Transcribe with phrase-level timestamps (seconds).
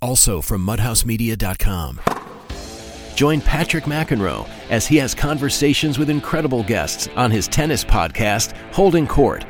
[0.00, 2.00] also from mudhousemedia.com.
[3.14, 9.08] Join Patrick McEnroe as he has conversations with incredible guests on his tennis podcast, Holding
[9.08, 9.44] Court.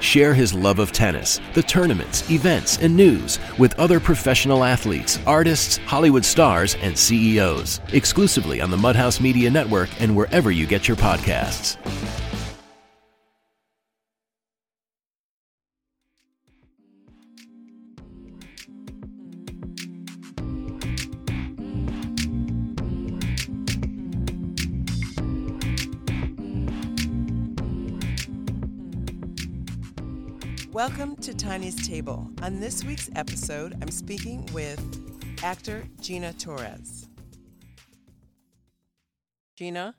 [0.00, 5.76] Share his love of tennis, the tournaments, events, and news with other professional athletes, artists,
[5.76, 7.80] Hollywood stars, and CEOs.
[7.92, 11.76] Exclusively on the Mudhouse Media Network and wherever you get your podcasts.
[30.82, 32.28] Welcome to Tanya's Table.
[32.42, 34.80] On this week's episode, I'm speaking with
[35.44, 37.06] actor Gina Torres.
[39.54, 39.94] Gina?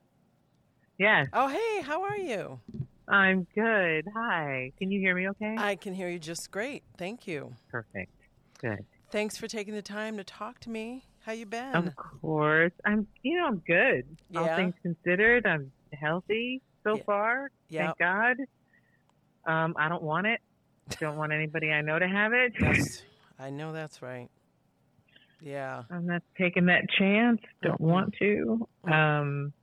[0.98, 2.59] Yes, Oh, hey, how are you?
[3.08, 4.09] I'm good.
[4.14, 4.73] Hi.
[4.78, 5.56] Can you hear me okay?
[5.58, 6.84] I can hear you just great.
[6.98, 7.54] Thank you.
[7.72, 8.12] Perfect.
[8.59, 8.84] Good.
[9.09, 11.06] Thanks for taking the time to talk to me.
[11.22, 11.73] How you been?
[11.76, 12.73] Of course.
[12.84, 14.06] I'm you know, I'm good.
[14.36, 14.58] All Yeah?
[14.58, 17.03] things considered, I'm healthy so Yeah.
[17.03, 17.52] far.
[17.70, 17.86] Yep.
[17.86, 18.36] Thank God.
[19.45, 20.42] Um, I don't want it.
[21.00, 22.53] Don't want anybody I know to have it.
[22.59, 23.03] That's,
[23.39, 24.30] I know that's right.
[25.42, 25.84] Yeah.
[25.90, 27.42] I'm not taking that chance.
[27.62, 27.86] Don't Mhm.
[27.86, 28.67] want to.
[28.86, 29.53] Um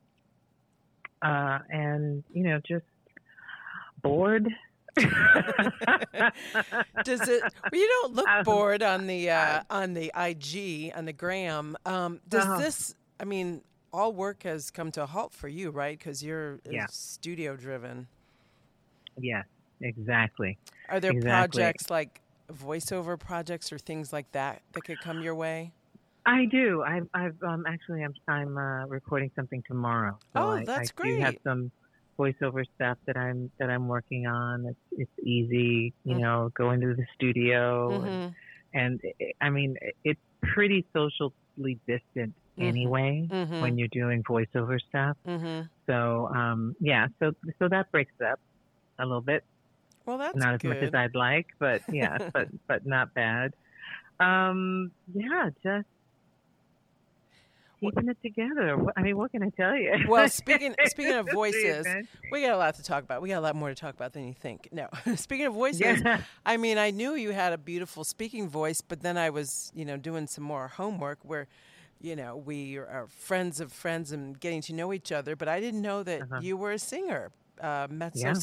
[1.22, 2.84] uh and you know, just
[4.02, 4.48] bored.
[4.96, 5.06] Does
[7.28, 7.42] it?
[7.70, 11.76] Well, you don't look Um, bored on the uh, on the IG on the gram.
[11.86, 12.58] Um, does Oh.
[12.58, 12.94] this?
[13.20, 13.62] I mean,
[13.92, 15.96] all work has come to a halt for you, right?
[15.98, 16.86] Because you're uh, Yeah.
[16.90, 18.08] studio driven.
[19.16, 19.44] yes,
[19.80, 20.58] exactly.
[20.88, 21.62] Are there Exactly.
[21.62, 22.20] projects like
[22.52, 25.72] voiceover projects or things like that that could come your way?
[26.26, 26.82] I do.
[26.82, 30.18] I've, I've um, actually I'm I'm uh, recording something tomorrow.
[30.34, 31.72] So Oh, I, that's I do have some
[32.20, 34.66] voiceover stuff that I'm that I'm working on.
[34.66, 36.20] It's it's easy, you Mm.
[36.20, 38.34] know, go into the studio and, Mhm.
[38.74, 42.68] and it, I mean it's pretty socially distant Mhm.
[42.68, 43.60] anyway Mhm.
[43.60, 45.16] when you're doing voiceover stuff.
[45.24, 45.70] Mhm.
[45.88, 48.38] So um, yeah, so so that breaks it up
[49.00, 49.44] a little bit.
[50.10, 50.68] Well, that's not as good.
[50.70, 53.54] much as I'd like, but yeah, but but not bad.
[54.18, 55.86] Um, yeah, just
[57.80, 58.76] keeping it together.
[58.96, 59.92] I mean, what can I tell you?
[60.08, 61.86] Well, speaking speaking of voices,
[62.30, 63.22] we got a lot to talk about.
[63.22, 64.68] We got a lot more to talk about than you think.
[64.72, 68.80] No, speaking of voices, yeah, I mean, I knew you had a beautiful speaking voice,
[68.80, 71.46] but then I was, you know, doing some more homework where,
[72.00, 75.36] you know, we are friends of friends and getting to know each other.
[75.36, 76.40] But I didn't know that Uh-huh.
[76.42, 78.34] you were a singer, uh, mezzo Yeah.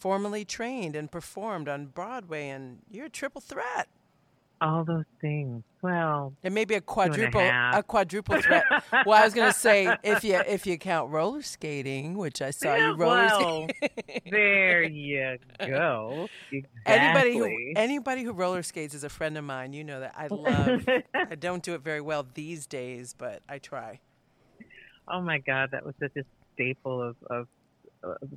[0.00, 3.86] Formally trained and performed on Broadway, and you're a triple threat.
[4.62, 5.62] all those things.
[5.82, 7.78] Well, And maybe a and a quadruple, half.
[7.78, 8.64] a quadruple threat.
[9.06, 12.50] well, I was going to say if you if you count roller skating, which I
[12.50, 14.20] saw Yeah, you roller well, skating.
[14.30, 16.28] there you go.
[16.52, 16.68] Exactly.
[16.86, 19.72] Anybody who anybody who roller skates is a friend of mine.
[19.72, 20.84] You know that I love.
[21.14, 24.00] I don't do it very well these days, but I try.
[25.08, 26.24] oh my God, that was such a
[26.54, 27.46] staple of of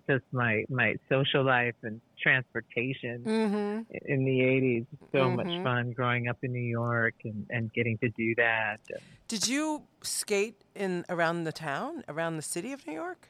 [0.09, 3.23] just my my social life and transportation.
[3.25, 3.95] Mm-hmm.
[4.05, 4.85] in the 80s.
[5.11, 5.63] So much Mhm.
[5.63, 8.77] fun growing up in New York and, and getting to do that.
[9.27, 13.29] Did you skate in around the town, around the city of New York?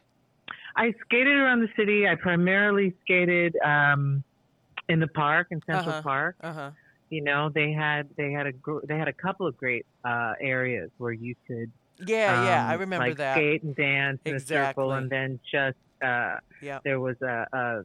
[0.76, 2.08] I skated around the city.
[2.08, 4.24] I primarily skated um,
[4.90, 6.02] in the park in Central Uh-huh.
[6.02, 6.36] Park.
[6.42, 6.72] Uh huh.
[7.10, 10.34] You know, they had they had a gr- they had a couple of great uh,
[10.40, 13.36] areas where you could Yeah, yeah, I um, remember like that.
[13.36, 16.80] skate and dance in a circle, and then just uh, Yeah.
[16.84, 17.82] there was a, a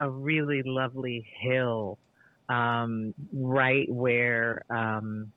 [0.00, 1.98] a really lovely hill
[2.48, 5.32] um, right where um,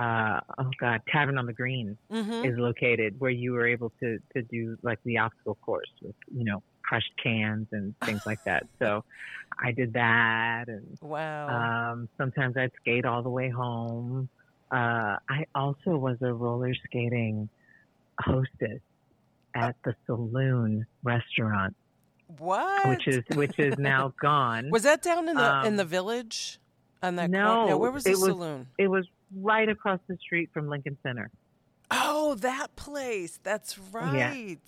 [0.00, 2.44] uh, oh god Tavern on the Green Mm-hmm.
[2.44, 6.44] is located, where you were able to to do like the obstacle course with you
[6.44, 8.64] know crushed cans and things like that.
[8.80, 9.02] So
[9.62, 11.70] I did that, and Wow.
[11.92, 14.28] um, sometimes I'd skate all the way home.
[14.72, 17.48] Uh, I also was a roller skating
[18.20, 18.80] hostess
[19.54, 21.74] at the Saloon restaurant,
[22.38, 22.88] what?
[22.88, 24.70] which is which is now gone.
[24.70, 26.58] was that down in the in the um, village?
[27.02, 27.70] On that no, corner?
[27.70, 28.66] No, where was the it was- saloon?
[28.78, 31.30] it was right across the street from Lincoln Center.
[31.90, 33.40] Oh, that place.
[33.42, 34.58] That's right.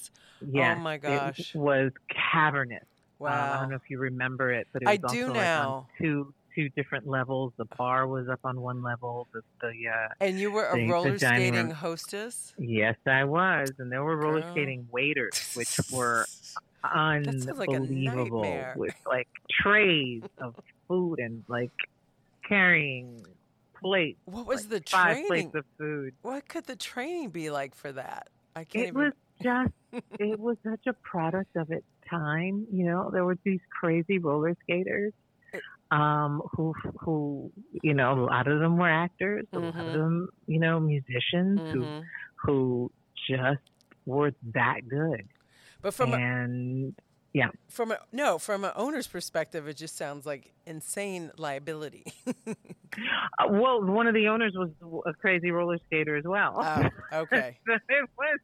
[0.41, 1.39] Yes, Oh my gosh.
[1.55, 1.93] it was
[2.33, 2.85] cavernous.
[3.21, 5.59] Um, I don't know if you remember it, but it I was do also now.
[5.69, 7.53] like on two two different levels.
[7.57, 9.29] The bar was up on one level.
[9.33, 11.75] The, the uh, and you were a the- the roller dining skating room.
[11.77, 12.55] hostess?
[12.59, 14.53] yes, I was, and there were roller Girl.
[14.53, 16.27] skating waiters, which were
[16.93, 19.29] sounds like unbelievable, with like
[19.63, 20.55] trays of
[20.89, 21.71] food and like
[22.49, 23.25] carrying
[23.81, 24.19] plates.
[24.25, 25.27] What was like the five training?
[25.29, 26.15] plates of food?
[26.23, 28.29] What could the training be like for that?
[28.55, 29.03] I can't It even.
[29.03, 29.13] was
[29.43, 29.73] just,
[30.21, 32.67] it was such a product of its time.
[32.73, 35.13] You know, there were these crazy roller skaters.
[35.93, 37.53] Um, who who
[37.83, 39.93] you know a lot of them were actors, a lot of Mhm.
[39.93, 42.11] them you know musicians who Mhm.
[42.45, 42.91] who
[43.31, 43.61] just
[44.07, 45.29] were that good.
[45.83, 46.95] But from a, and
[47.35, 52.05] yeah, from a no from an owner's perspective, it just sounds like insane liability.
[53.39, 54.71] Uh, well, one of the owners was
[55.07, 56.57] a crazy roller skater as well.
[56.63, 57.59] oh, okay.
[57.69, 58.39] So it was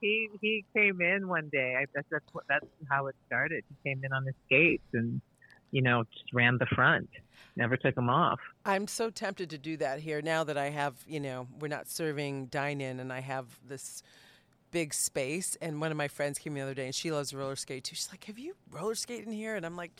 [0.00, 1.74] he he came in one day.
[1.80, 3.64] I, that's that's that's how it started.
[3.68, 5.20] He came in on his skates and
[5.72, 7.08] you know just ran the front.
[7.56, 8.40] Never took them off.
[8.64, 11.86] I'm so tempted to do that here now that I have, you know, we're not
[11.86, 14.02] serving dine in and I have this
[14.70, 15.56] big space.
[15.60, 17.94] And one of my friends came the other day and she loves roller skate too.
[17.94, 19.54] She's like, Have you roller skated in here?
[19.54, 19.92] And I'm like,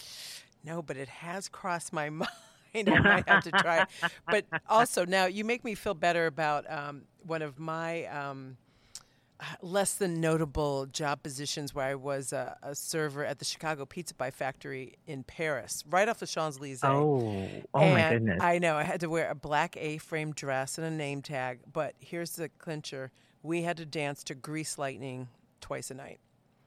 [0.64, 2.30] No, but it has crossed my mind.
[2.74, 3.84] And I might have to try.
[4.26, 8.06] But also, now you make me feel better about um, one of my.
[8.06, 8.56] Um,
[9.60, 14.14] less than notable job positions where I was a, a server at the Chicago Pizza
[14.14, 16.80] Pie Factory in Paris, right off the Champs Elysees.
[16.84, 18.38] Oh, oh my goodness!
[18.40, 18.76] I know.
[18.76, 21.60] I had to wear a black A-frame dress and a name tag.
[21.72, 23.10] But here's the clincher:
[23.42, 25.28] we had to dance to "Grease Lightning"
[25.60, 26.20] twice a night.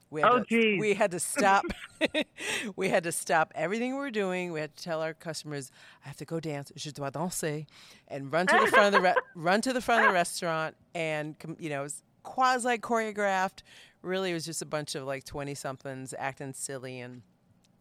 [0.08, 0.78] We had Oh, to, geez.
[0.80, 1.64] we had to stop.
[2.76, 4.52] we had to stop everything we were doing.
[4.52, 5.70] We had to tell our customers,
[6.04, 6.70] "I have to go dance.
[6.76, 7.66] Je dois danser,"
[8.08, 10.76] and run to the front of the re- run to the front of the restaurant
[10.94, 11.86] and you know,
[12.26, 13.62] quasi choreographed.
[14.02, 17.22] Really, it was just a bunch of like twenty somethings acting silly and.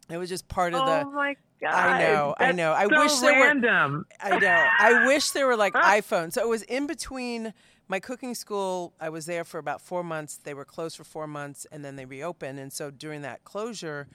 [0.07, 1.73] It was just part of oh the my god!
[1.73, 2.73] I know, I know.
[2.73, 4.05] I so wish there were- random.
[4.21, 4.65] I know.
[4.79, 6.33] I wish there were like iPhones.
[6.33, 7.55] So it was in between
[7.87, 8.93] my cooking school.
[9.01, 10.37] I was there for about four months.
[10.37, 12.59] They were closed for four months and then they reopened.
[12.59, 14.07] And so during that closure,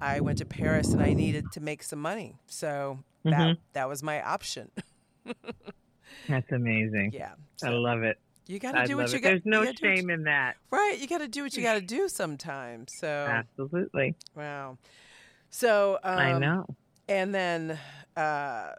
[0.00, 2.36] I went to Paris and I needed to make some money.
[2.46, 3.56] So that, Mhm.
[3.72, 4.70] that was my option.
[6.28, 7.10] That's amazing.
[7.14, 7.32] yeah.
[7.64, 8.16] I love it.
[8.46, 9.28] You got to do what you got.
[9.28, 10.56] There's no you gotta do what shame in that.
[10.70, 10.98] Right.
[10.98, 12.92] You got to do what you got to do sometimes.
[12.98, 14.14] So, Absolutely.
[14.34, 14.78] wow.
[15.50, 16.66] So, um, I know.
[17.08, 17.78] And then
[18.16, 18.70] uh,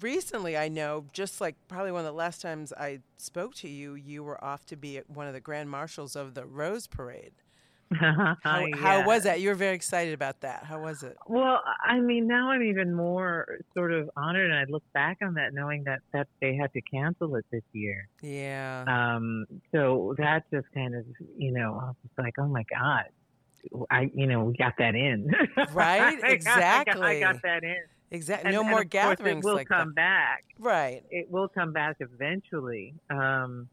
[0.00, 3.94] recently, I know, just like probably one of the last times I spoke to you,
[3.94, 7.32] you were off to be one of the grand marshals of the Rose Parade.
[8.42, 9.40] How, how was that?
[9.40, 10.64] You were very excited about that.
[10.64, 11.16] How was it?
[11.26, 15.34] Well, I mean, now I'm even more sort of honored, and I look back on
[15.34, 18.08] that knowing that that they had to cancel it this year.
[18.22, 18.84] Yeah.
[18.86, 21.04] Um, so that just kind of,
[21.36, 23.04] you know, I was just like, oh my god,
[23.90, 25.30] I, you know, we got that in.
[25.72, 26.18] Right?
[26.24, 27.76] I got- I got, I got that in.
[28.10, 28.48] exactly.
[28.48, 30.38] And- No and more of course gatherings It will like come that.
[30.40, 30.44] back.
[30.58, 31.02] Right.
[31.10, 32.94] It will come back eventually.
[33.10, 33.68] Um,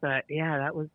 [0.00, 0.88] but yeah, that was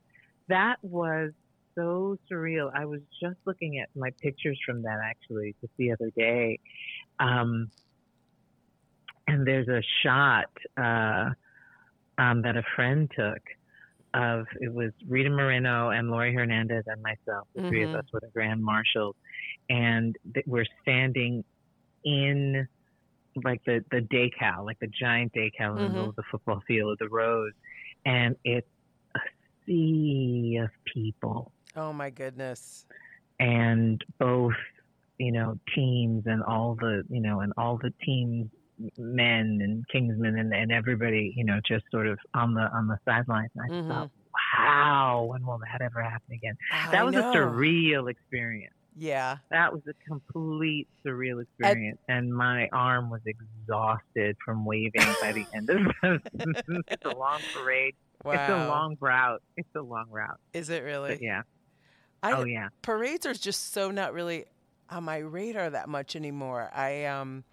[0.50, 1.32] that was
[1.80, 2.72] so surreal.
[2.74, 6.60] I was just looking at my pictures from that actually just the other day.
[7.20, 7.72] Um,
[9.28, 11.30] and there's a shot uh,
[12.18, 13.42] um, that a friend took
[14.14, 17.48] of it was Rita Moreno and Laurie Hernandez and myself.
[17.54, 18.00] The three of Mhm.
[18.00, 19.16] us were the grand marshals,
[19.70, 21.44] and th- we're standing
[22.04, 22.68] in
[23.44, 26.10] like the the decal, like the giant decal in the middle Mhm.
[26.10, 27.54] of the football field of the Rose,
[28.06, 28.68] and it's
[29.16, 29.20] a
[29.66, 32.86] sea of people Oh, my goodness.
[33.40, 34.54] and both
[35.18, 38.48] you know teams and all the you know and all the teams
[38.98, 42.98] men and kingsmen and, and everybody you know just sort of on the on the
[43.08, 43.88] sidelines and i Mhm.
[43.88, 44.10] thought
[44.60, 46.56] wow when will that ever happen again
[46.92, 47.22] that was know.
[47.22, 49.38] a surreal experience Yeah.
[49.52, 55.46] that was a complete surreal experience and my arm was exhausted from waving by the
[55.56, 56.22] end of it
[56.92, 57.96] it's a long parade
[58.26, 58.34] Wow.
[58.34, 61.12] it's a long route it's a long route Is it really?
[61.12, 61.42] but yeah
[62.22, 64.46] I, oh yeah parades are just so not really
[64.90, 66.70] on my radar that much anymore.
[66.74, 67.44] I um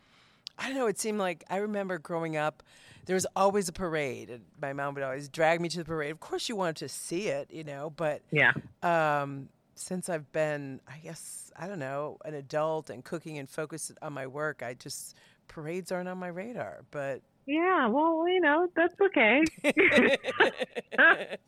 [0.58, 2.62] I don't know, it seemed like I remember growing up
[3.04, 6.10] there was always a parade and my mom would always drag me to the parade.
[6.10, 10.80] Of course you wanted to see it, you know, but yeah um since I've been
[10.88, 14.74] I guess I don't know, an adult and cooking and focused on my work, I
[14.74, 15.16] just
[15.48, 19.42] parades aren't on my radar, but Yeah, well, you know, that's okay.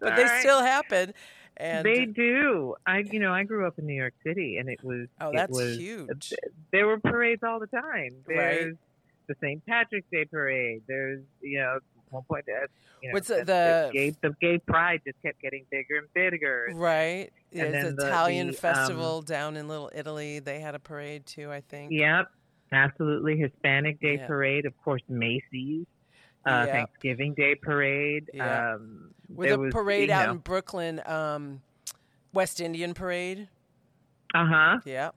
[0.00, 0.40] but they right.
[0.40, 1.12] still happen
[1.56, 2.74] and they do.
[2.86, 5.08] I, you know, I grew up in New York City, and it was.
[5.20, 6.32] Oh, that's was, huge.
[6.72, 8.16] There were parades all the time.
[8.26, 8.36] Right.
[8.36, 8.76] There's
[9.28, 9.64] the St.
[9.66, 10.82] Patrick's Day parade.
[10.86, 11.78] There's, you know,
[12.10, 12.66] one point, uh,
[13.02, 16.68] you know, What's the- the, gay, the gay pride just kept getting bigger and bigger.
[16.74, 17.32] Right.
[17.52, 20.38] And then the- Italian the, um, festival down in Little Italy.
[20.38, 21.90] They had a parade too, I think.
[21.90, 22.30] Yep,
[22.72, 23.36] absolutely.
[23.36, 24.26] Hispanic Day Yeah.
[24.28, 25.86] parade, of course, Macy's.
[26.46, 26.68] Uh, Yep.
[26.70, 28.30] Thanksgiving Day parade.
[28.32, 28.74] Yeah.
[28.74, 31.60] Um, With a was, parade out know, in Brooklyn, um,
[32.32, 33.48] West Indian parade.
[34.34, 34.78] Uh huh.
[34.84, 35.10] Yeah.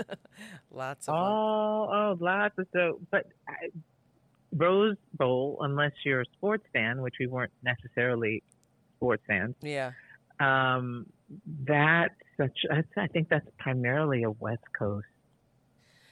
[0.70, 1.22] Lots of them.
[1.22, 3.00] Oh, oh, lots of so.
[3.10, 3.68] But I,
[4.54, 8.42] Rose Bowl, unless you're a sports fan, which we weren't necessarily
[8.96, 9.92] sports fans, Yeah.
[10.40, 11.06] um,
[11.64, 12.58] that's such.
[12.68, 15.06] That's, I think that's primarily a West Coast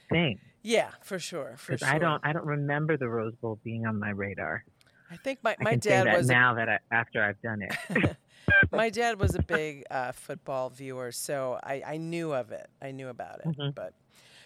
[0.09, 0.39] thing.
[0.61, 1.55] Yeah, for sure.
[1.57, 1.87] For sure.
[1.87, 4.63] I don't I don't remember the Rose Bowl being on my radar.
[5.11, 8.17] I think my, my dad was a now that I, after I've done it.
[8.71, 12.67] my dad was a big uh, football viewer, so I, I knew of it.
[12.81, 13.57] I knew about it.
[13.57, 13.75] Mhm.
[13.75, 13.93] But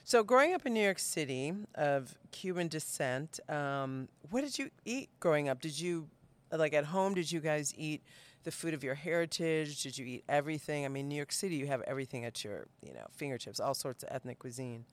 [0.04, 5.10] so growing up in New York City of Cuban descent, um, what did you eat
[5.20, 5.62] growing up?
[5.62, 6.08] Did you
[6.52, 7.14] like at home?
[7.14, 8.04] Did you guys eat
[8.44, 9.84] the food of your heritage?
[9.84, 10.86] Did you eat everything?
[10.86, 14.04] I mean, New York City, you have everything at your you know fingertips, all sorts
[14.04, 14.86] of ethnic cuisine.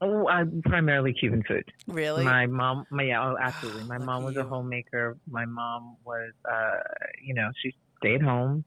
[0.00, 1.64] Oh, I'm primarily Cuban food.
[1.86, 2.24] Really?
[2.24, 3.84] My mom, my yeah, oh, absolutely.
[3.88, 4.40] My mom was you.
[4.40, 5.16] a homemaker.
[5.28, 6.78] My mom was, uh,
[7.22, 8.64] you know, she stayed home,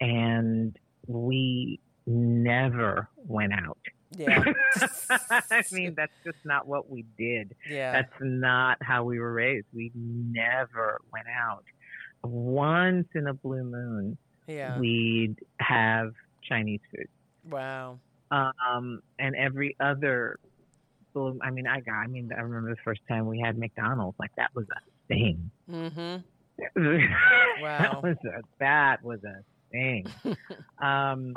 [0.00, 0.76] and
[1.06, 3.78] we never went out.
[4.16, 4.44] yeah.
[5.10, 7.54] I mean, that's just not what we did.
[7.68, 7.92] Yeah.
[7.92, 9.66] That's not how we were raised.
[9.72, 11.64] We never went out.
[12.24, 14.16] Once in a blue moon,
[14.46, 14.78] yeah.
[14.78, 17.08] we'd have Chinese food.
[17.48, 17.98] wow.
[18.30, 20.38] Um, and every other,
[21.16, 24.34] I mean, I got, I mean, I remember the first time we had McDonald's, like
[24.36, 25.50] that was a thing.
[25.70, 26.16] Mm-hmm.
[27.60, 27.78] Wow.
[27.78, 30.06] that was a, that was a thing.
[30.82, 31.34] um,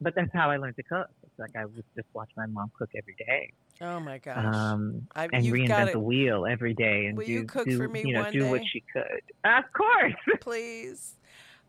[0.00, 1.08] but that's how I learned to cook.
[1.22, 3.52] It's like I would just watch my mom cook every day.
[3.80, 4.54] Oh my gosh.
[4.54, 7.66] Um, I, and you've reinvent got the wheel every day and Will do, you cook
[7.66, 9.22] do for me you know do what she could.
[9.44, 10.14] Of course.
[10.40, 11.14] please.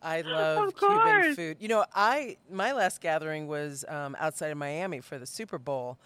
[0.02, 1.58] I love Cuban food.
[1.60, 5.98] You know, I my last gathering was um, outside of Miami for the Super Bowl,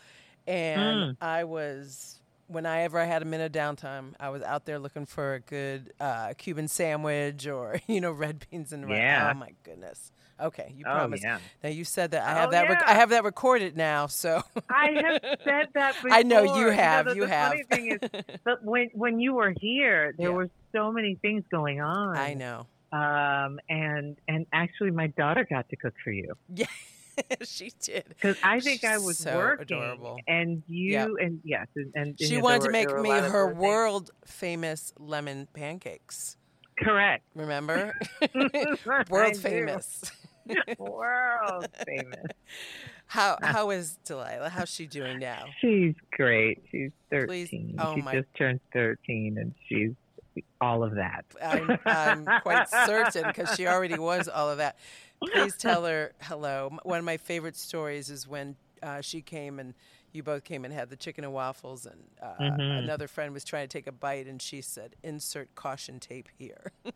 [0.48, 1.18] and Mm.
[1.22, 5.34] I was whenever I had a minute of downtime, I was out there looking for
[5.34, 8.98] a good uh, Cuban sandwich or you know red beans and rice.
[8.98, 9.32] Yeah.
[9.34, 10.12] Oh my goodness.
[10.39, 11.24] Okay, you oh promised.
[11.24, 11.39] yeah.
[11.63, 12.70] Now you said that I Oh, have that.
[12.70, 12.92] Rec- yeah.
[12.92, 14.06] I have that recorded now.
[14.06, 16.12] So I have said that before.
[16.12, 17.06] I know you know, have.
[17.08, 17.48] the- you the have.
[17.50, 18.10] funny thing is,
[18.44, 20.36] but when when you were here, there Yeah.
[20.36, 22.16] were so many things going on.
[22.16, 22.68] I know.
[22.92, 26.68] Um, and and actually, my daughter got to cook for you Yeah,
[27.44, 28.06] she did.
[28.10, 30.18] because I think I was so working, adorable.
[30.28, 31.10] and you Yep.
[31.22, 33.58] and yes, and, and She wanted there to make were me her other things.
[33.62, 36.38] world famous lemon pancakes.
[36.80, 37.24] Correct.
[37.36, 37.94] Remember?
[39.10, 40.12] World famous.
[40.78, 42.26] World famous.
[43.08, 44.50] How uh, how is Delilah?
[44.50, 45.46] How's she doing now?
[45.62, 46.64] She's great.
[46.72, 47.76] She's Please- 13.
[47.80, 49.92] oh she my- just turned 13 and she's
[50.62, 51.26] all of that.
[51.44, 54.78] I'm, I'm quite certain because she already was all of that.
[55.26, 56.78] Please tell her hello.
[56.84, 59.74] One of my favorite stories is when uh, she came and
[60.12, 62.60] you both came and had the chicken and waffles, and uh, Mhm.
[62.76, 66.72] another friend was trying to take a bite, and she said, "Insert caution tape here."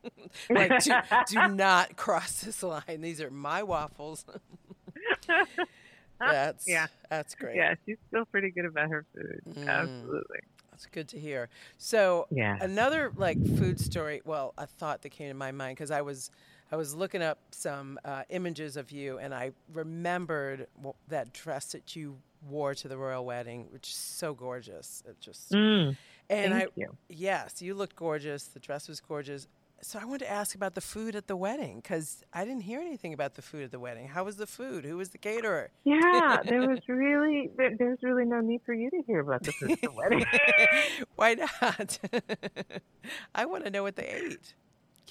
[0.53, 3.01] like, do, do not cross this line.
[3.01, 4.25] These are my waffles.
[6.23, 6.87] that's Yeah.
[7.09, 7.63] that's great.
[7.63, 9.41] yeah, she's still pretty good about her food.
[9.47, 9.57] Mm.
[9.67, 10.39] Absolutely.
[10.71, 11.49] That's good to hear.
[11.77, 12.59] So Yeah.
[12.59, 14.21] another like food story.
[14.25, 16.31] Well, a thought that came to my mind because I was
[16.71, 21.65] I was looking up some uh, images of you, and I remembered w- that dress
[21.73, 25.03] that you wore to the royal wedding, which is so gorgeous.
[25.07, 25.95] It just Mm,
[26.29, 26.95] and thank I you.
[27.09, 28.45] yes, you looked gorgeous.
[28.45, 29.47] The dress was gorgeous.
[29.83, 32.79] So I wanted to ask about the food at the wedding because I didn't hear
[32.79, 34.07] anything about the food at the wedding.
[34.07, 34.85] How was the food?
[34.85, 35.71] Who was the caterer?
[35.83, 39.51] Yeah, there was really there, there's really no need for you to hear about the
[39.51, 40.23] food at the wedding.
[41.15, 41.99] Why not?
[43.35, 44.53] I want to know what they ate.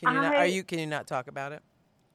[0.00, 0.64] Can you not, are you?
[0.64, 1.62] Can you not talk about it?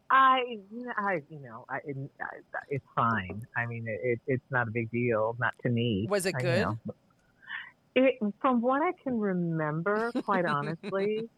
[0.10, 0.60] I,
[0.98, 2.26] I, you know, I, it, I,
[2.70, 3.46] it's fine.
[3.56, 6.08] I mean, it, it's not a big deal, not to me.
[6.10, 6.62] Was it I good?
[6.62, 6.78] know.
[7.96, 11.30] It, from what I can remember, quite honestly,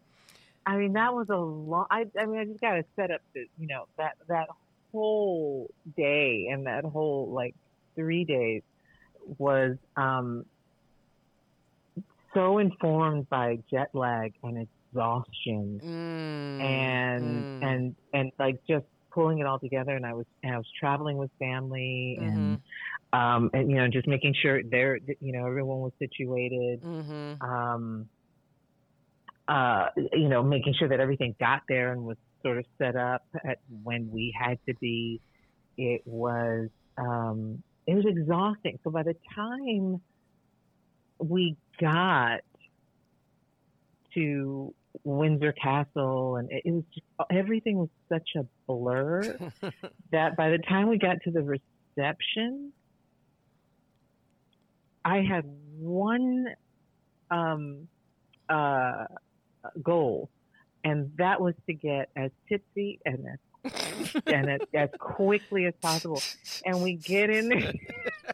[0.65, 1.85] I mean, that was a long.
[1.91, 4.47] I, I mean, I just got to set up the, you know, that that
[4.91, 7.55] whole day and that whole like
[7.95, 8.63] three days
[9.37, 10.45] was um
[12.33, 15.81] so informed by jet lag and exhaustion
[16.59, 16.89] Mm,
[17.19, 17.61] and mm.
[17.61, 21.17] and and like just pulling it all together and i was and i was traveling
[21.17, 23.19] with family and Mm-hmm.
[23.19, 27.41] um and you know just making sure there you know everyone was situated Mhm.
[27.41, 28.09] um
[29.47, 33.21] uh you know making sure that everything got there and was sort of set up
[33.45, 35.21] at when we had to be
[35.77, 40.01] it was um it was exhausting so by the time
[41.19, 42.39] we got
[44.17, 49.37] to Windsor Castle, and it, was just everything was such a blur
[50.11, 52.71] that by the time we got to the reception,
[55.05, 55.45] I had
[55.77, 56.47] one
[57.29, 57.87] um,
[58.49, 59.05] uh,
[59.83, 60.29] goal,
[60.83, 63.39] and that was to get as tipsy and as
[64.25, 66.21] and as, as quickly as possible.
[66.65, 67.49] And we get in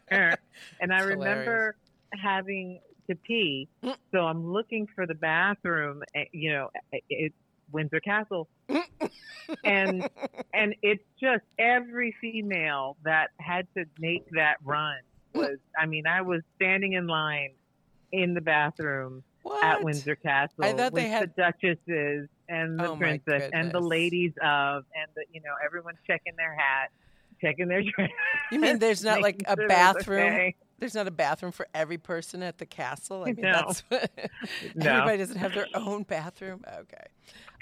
[0.08, 0.38] there,
[0.80, 1.76] and I It's remember
[2.22, 3.68] having to pee,
[4.12, 6.02] so I'm looking for the bathroom.
[6.14, 7.34] eh, You know, eh, it's
[7.72, 8.48] Windsor Castle,
[9.64, 10.08] and
[10.54, 14.96] and it's just every female that had to make that run
[15.34, 15.58] was.
[15.78, 17.50] I mean, I was standing in line
[18.12, 19.64] in the bathroom what?
[19.64, 23.72] at Windsor Castle I thought with they had- the duchesses and the Oh, princess and
[23.72, 26.90] the ladies of, and the you know everyone checking their hat,
[27.40, 28.10] checking their dress.
[28.52, 30.32] You mean there's not like a sure it was bathroom?
[30.34, 30.54] okay.
[30.84, 33.22] There's not a bathroom for every person at the castle.
[33.22, 33.52] I mean, No.
[33.52, 33.82] that's
[34.74, 34.90] No.
[34.90, 36.62] everybody doesn't have their own bathroom.
[36.80, 37.06] Okay,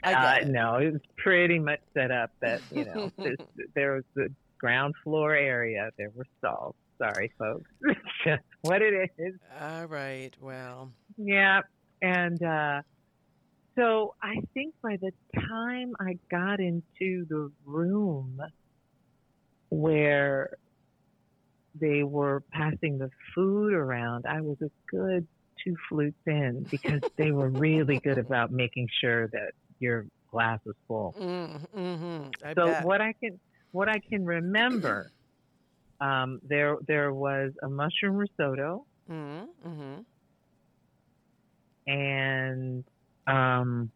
[0.02, 0.48] I Uh, it.
[0.48, 3.12] no, it was pretty much set up that you know
[3.76, 4.26] there was the
[4.58, 5.90] ground floor area.
[5.96, 6.74] There were stalls.
[6.98, 7.70] Sorry, folks.
[7.82, 9.34] It's just what it is.
[9.60, 10.32] All right.
[10.40, 11.60] Well, Yeah,
[12.02, 12.82] and uh,
[13.76, 15.12] so I think by the
[15.48, 18.40] time I got into the room
[19.68, 20.56] where
[21.80, 25.26] they were passing the food around, I was a good
[25.64, 30.76] two flutes in because they were really good about making sure that your glass was
[30.88, 31.14] full.
[31.20, 32.22] mm, hmm
[32.56, 32.84] so bet.
[32.84, 33.38] what I can
[33.72, 35.10] what I can remember,
[36.00, 39.98] um, there there was a mushroom risotto Mm, hmm
[41.86, 42.84] and
[43.26, 43.90] um,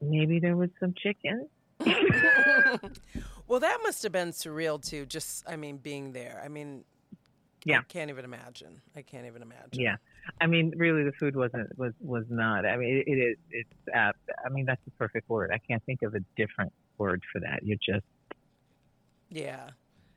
[0.00, 1.48] maybe there was some chicken.
[3.48, 5.06] well, that must have been surreal too.
[5.06, 6.40] Just, I mean, being there.
[6.44, 6.84] I mean,
[7.64, 7.80] Yeah.
[7.80, 8.80] I can't even imagine.
[8.94, 9.80] I can't even imagine.
[9.80, 9.96] Yeah,
[10.40, 12.64] I mean, really, the food wasn't was was not.
[12.66, 13.36] I mean, it, it is.
[13.50, 13.74] It's.
[13.94, 14.12] Uh,
[14.44, 15.50] I mean, that's the perfect word.
[15.52, 17.60] I can't think of a different word for that.
[17.64, 18.04] You're just.
[19.30, 19.70] Yeah.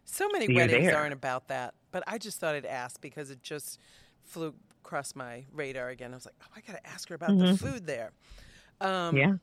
[0.06, 0.98] So many weddings there.
[0.98, 1.74] aren't about that.
[1.92, 3.80] But I just thought I'd ask because it just
[4.24, 6.12] flew across my radar again.
[6.12, 7.60] I was like, oh, I got to ask her about the Mhm.
[7.60, 8.12] food there.
[8.82, 9.34] Um, yeah.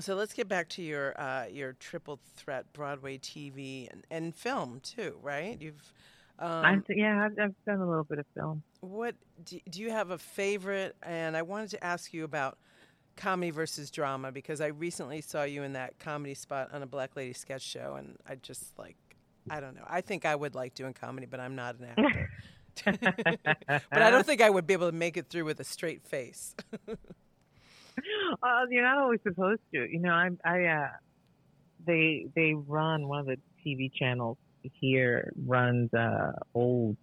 [0.00, 4.80] So let's get back to your uh, your triple threat Broadway TV and, and film
[4.82, 5.60] too, right?
[5.60, 5.92] You've
[6.38, 8.62] um, yeah, I've, I've done a little bit of film.
[8.80, 10.96] what do, do you have a favorite?
[11.02, 12.58] And I wanted to ask you about
[13.16, 17.14] comedy versus drama because I recently saw you in that comedy spot on a Black
[17.14, 18.96] Lady sketch show, and I just like
[19.48, 19.84] I don't know.
[19.86, 22.30] I think I would like doing comedy, but I'm not an actor.
[22.84, 26.02] but I don't think I would be able to make it through with a straight
[26.02, 26.56] face.
[28.42, 29.88] Uh, you're not always supposed to.
[29.88, 30.88] You know, I, I, uh,
[31.86, 34.36] they, they run one of the TV channels
[34.80, 36.96] here runs uh, old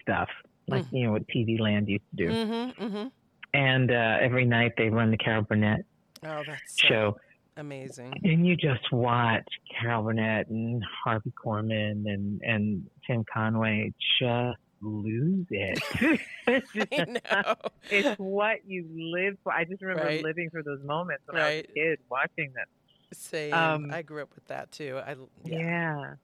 [0.00, 0.28] stuff
[0.68, 3.06] like you know what TV Land used to do, mm-hmm, mm-hmm.
[3.54, 5.84] and uh, every night they run the Carol Burnett
[6.24, 7.16] Oh, that's so show,
[7.56, 8.12] amazing.
[8.24, 9.46] and you just watch
[9.80, 15.82] Carol Burnett and Harvey Korman and and Tim Conway just lose it.
[16.48, 17.54] I know.
[17.90, 19.52] it's what you live for.
[19.52, 20.22] I just remember Right.
[20.22, 22.66] living for those moments when I was a kid watching them.
[23.12, 23.54] Same.
[23.54, 24.98] Um, I grew up with that too.
[25.04, 25.58] I yeah.
[25.58, 26.14] Yeah.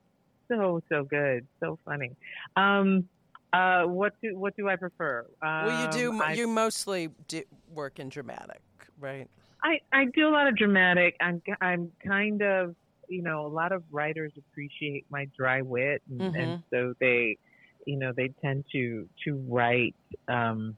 [0.50, 2.12] So so good, so funny.
[2.56, 3.08] Um,
[3.52, 5.26] uh, what do what do I prefer?
[5.42, 6.12] Um, Well, you do.
[6.22, 8.62] I, you mostly do work in dramatic,
[8.98, 9.28] right?
[9.62, 11.16] I I do a lot of dramatic.
[11.20, 12.74] I'm I'm kind of
[13.08, 16.62] you know a lot of writers appreciate my dry wit, and, and Mhm.
[16.70, 17.38] so they
[17.86, 19.94] you know they tend to to write
[20.28, 20.76] um,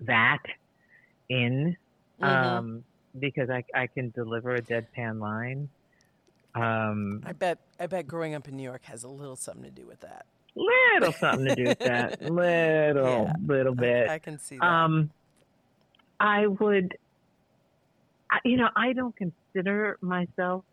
[0.00, 0.42] that
[1.28, 1.76] in
[2.20, 2.26] Mhm.
[2.28, 2.84] um,
[3.18, 5.68] because I I can deliver a deadpan line.
[6.54, 7.58] Um, I bet.
[7.78, 10.24] I bet growing up in New York has a little something to do with that.
[10.56, 12.22] little something to do with that.
[12.22, 13.32] Little, Yeah.
[13.46, 14.08] little bit.
[14.08, 14.64] I, I can see that.
[14.64, 15.10] Um,
[16.18, 16.96] I would,
[18.30, 20.64] I, you know, I don't consider myself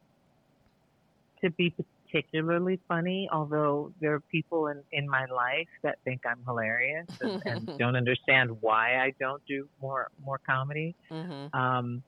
[1.44, 1.76] to be
[2.14, 7.36] particularly funny, although there are people in, in my life that think I'm hilarious and,
[7.46, 10.96] and don't understand why I don't do more more comedy.
[11.12, 12.04] hmm Um,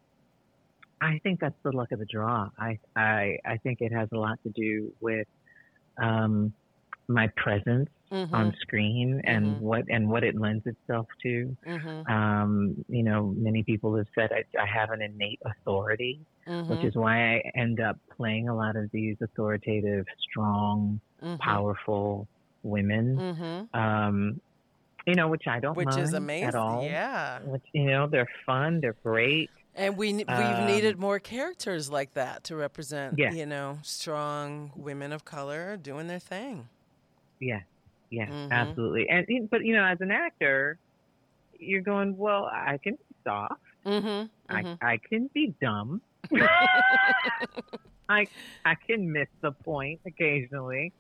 [1.02, 2.50] I think that's the luck of the draw.
[2.60, 5.28] I, I, I think it has a lot to do with
[6.02, 6.54] um,
[7.08, 9.60] my presence hmm on screen and Mhm.
[9.60, 11.58] what and what it lends itself to.
[11.66, 16.70] hmm Um, you know, many people have said I, I have an innate authority, hmm
[16.72, 22.28] which is why I end up playing a lot of these authoritative, strong, hmm powerful
[22.64, 23.18] women.
[23.18, 24.42] hmm Um,
[25.06, 26.48] you know, which I don't Which is amazing.
[26.48, 26.84] at all.
[26.84, 27.40] Yeah.
[27.46, 29.50] Which you know, they're fun, they're great.
[29.76, 33.32] And we we've Um, needed more characters like that to represent, Yeah.
[33.34, 36.70] you know, strong women of color doing their thing.
[37.40, 37.62] Yeah,
[38.10, 38.52] yeah, Mhm.
[38.52, 39.10] absolutely.
[39.10, 40.80] And but you know, as an actor,
[41.60, 43.62] you're going, well, I can be soft.
[43.86, 44.26] Mm-hmm.
[44.50, 46.02] I, I can be dumb.
[48.10, 48.28] I
[48.64, 50.94] I can miss the point occasionally.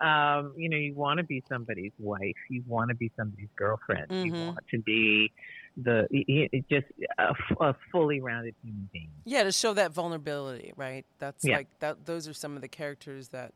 [0.00, 2.34] Um, you know, you want to be somebody's wife.
[2.50, 4.08] You want to be somebody's girlfriend.
[4.10, 4.46] You Mhm.
[4.46, 5.32] want to be
[5.76, 6.86] the y- it just
[7.58, 9.10] a fully rounded human being.
[9.24, 11.06] Yeah, to show that vulnerability, right?
[11.18, 11.56] That's Yeah.
[11.56, 12.04] like that.
[12.04, 13.54] Those are some of the characters that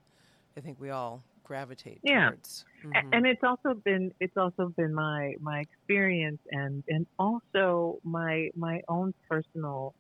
[0.57, 2.31] I think we all gravitate Yeah.
[2.31, 2.65] towards.
[2.85, 3.15] A- Mhm.
[3.15, 8.81] And it's also been it's also been my my experience and and also my my
[8.89, 9.95] own personal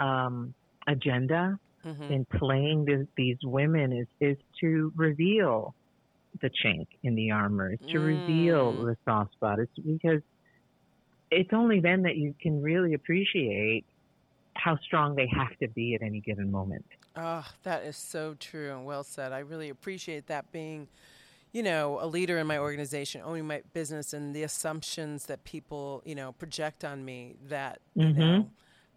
[0.00, 0.54] um,
[0.88, 2.10] agenda Mhm.
[2.10, 5.74] in playing this, these women is is to reveal
[6.42, 7.72] the chink in the armor.
[7.72, 8.86] It's to reveal Mm.
[8.86, 9.58] the soft spot.
[9.60, 10.22] It's because
[11.30, 13.86] it's only then that you can really appreciate
[14.56, 16.86] how strong they have to be at any given moment.
[17.16, 19.32] Oh, that is so true and well said.
[19.32, 20.88] I really appreciate that being,
[21.52, 26.02] you know, a leader in my organization, owning my business, and the assumptions that people,
[26.06, 28.14] you know, project on me that, you Mhm.
[28.14, 28.50] know,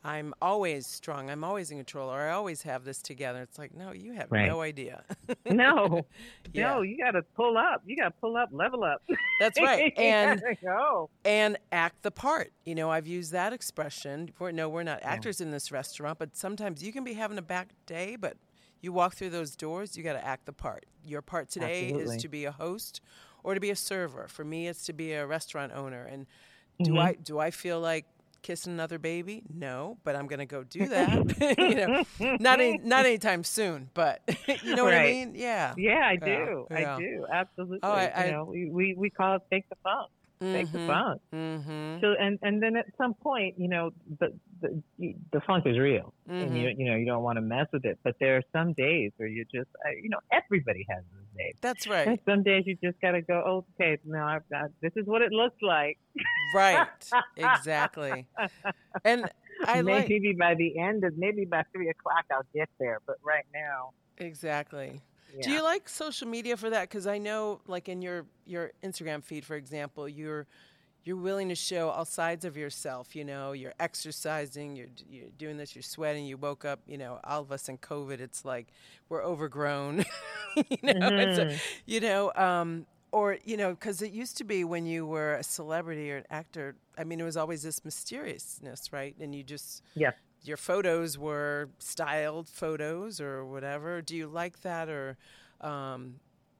[0.06, 1.30] I'm always strong.
[1.30, 3.42] I'm always in control, or I always have this together.
[3.42, 4.48] It's like, no, you have Right.
[4.48, 5.04] no idea.
[5.50, 6.06] No,
[6.54, 6.74] Yeah.
[6.74, 7.82] no, you got to pull up.
[7.86, 9.02] You got to pull up, level up.
[9.40, 9.94] That's right.
[9.98, 11.10] And go.
[11.24, 12.52] and act the part.
[12.66, 14.32] You know, I've used that expression.
[14.40, 15.10] No, we're not Yeah.
[15.12, 18.36] actors in this restaurant, but sometimes you can be having a back day, but
[18.82, 20.86] you walk through those doors, you got to act the part.
[21.06, 22.16] Your part today Absolutely.
[22.18, 23.00] is to be a host
[23.42, 24.28] or to be a server.
[24.28, 26.04] For me, it's to be a restaurant owner.
[26.04, 26.26] And
[26.82, 27.00] do Mhm.
[27.00, 28.06] I do I feel like
[28.44, 29.42] kissing another baby?
[29.52, 31.56] No, but I'm going to go do that.
[31.58, 34.22] you know, not any, not anytime soon, but
[34.64, 35.34] you know what I mean?
[35.36, 35.74] Yeah.
[35.78, 36.68] Yeah, I do.
[36.70, 36.96] yeah.
[36.96, 37.26] I do.
[37.32, 37.80] Absolutely.
[37.82, 40.12] Oh, I- I- you know, we, we we call it fake the funk.
[40.40, 41.22] Fake the funk.
[41.34, 42.02] Mm-hmm.
[42.02, 46.14] So and and then at some point, you know, the the the funk is real,
[46.28, 46.80] and you mm-hmm.
[46.80, 48.00] you know you don't want to mess with it.
[48.04, 51.54] But there are some days where you just, uh, you know, everybody has those days.
[51.62, 52.20] That's And right.
[52.28, 53.44] some days you just gotta go.
[53.46, 55.98] Oh, okay, now I've got this is what it looks like.
[56.56, 56.88] Right.
[57.38, 58.28] Exactly.
[59.06, 59.30] And
[59.66, 63.00] I like maybe by the end of maybe by three o'clock I'll get there.
[63.06, 65.02] But right now, exactly.
[65.36, 65.42] yeah.
[65.42, 66.90] Do you like social media for that?
[66.90, 70.48] Because I know, like in your your Instagram feed, for example, you're
[71.04, 73.16] you're willing to show all sides of yourself.
[73.16, 76.26] You know, you're exercising, you're you're doing this, you're sweating.
[76.26, 76.80] You woke up.
[76.88, 78.68] You know, all of us in COVID, it's like
[79.10, 80.06] we're overgrown.
[80.56, 81.62] you know, Mhm.
[81.86, 85.44] you know, um, or you know, because it used to be when you were a
[85.44, 86.76] celebrity or an actor.
[86.98, 89.16] I mean, it was always this mysteriousness, right?
[89.20, 90.16] And you just Yes.
[90.44, 94.02] your photos were styled photos or whatever.
[94.02, 95.18] Do you like that, or
[95.62, 96.20] um,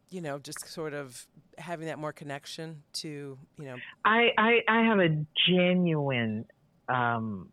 [0.10, 3.76] you know, just sort of having that more connection to you know?
[4.06, 6.46] I, I I have a genuine
[6.90, 7.50] um,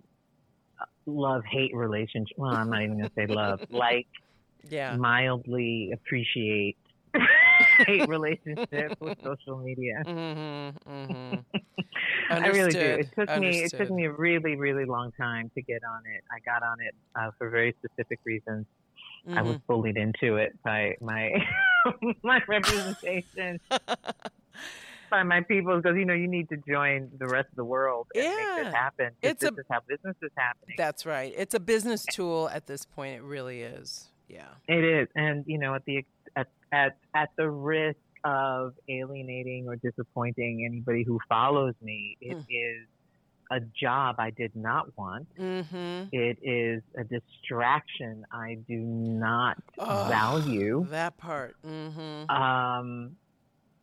[1.07, 2.37] love hate relationship.
[2.37, 3.61] Well, I'm not even gonna say love.
[3.71, 4.07] Like
[4.69, 4.97] Yeah.
[4.97, 6.77] mildly appreciate
[7.87, 10.03] hate relationship with social media.
[10.07, 11.41] Mm-hmm, mm-hmm.
[12.31, 12.81] I really do.
[12.81, 16.23] It took me it took me a really really long time to get on it.
[16.31, 18.67] I got on it uh, for very specific reasons.
[19.29, 21.31] I was bullied into it by my
[22.23, 23.61] my representation
[25.11, 28.07] by my people because you know you need to join the rest of the world
[28.15, 28.65] and make Yeah.
[28.65, 29.11] this happen.
[29.23, 30.77] It's this a- is how business is happening.
[30.79, 31.33] That's right.
[31.37, 33.17] It's a business tool at this point.
[33.17, 34.09] It really is.
[34.29, 34.47] Yeah.
[34.69, 36.05] It is, and you know, at the
[36.37, 42.47] at at at the risk of alienating or disappointing anybody who follows me, it Mm.
[42.49, 42.87] is
[43.51, 45.27] a job I did not want.
[45.37, 46.05] Mm-hmm.
[46.13, 50.87] It is a distraction I do not Oh, value.
[50.91, 51.57] That part.
[51.67, 52.31] Mm-hmm.
[52.31, 53.17] Um,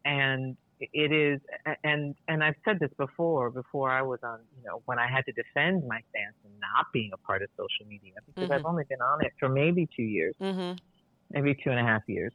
[0.05, 1.41] and it is,
[1.83, 3.49] and and I've said this before.
[3.49, 6.85] Before I was on, you know, when I had to defend my stance in not
[6.93, 8.69] being a part of social media because I've Mhm.
[8.69, 10.77] only been on it for maybe two years, Mm-hmm.
[11.31, 12.31] maybe two and a half years.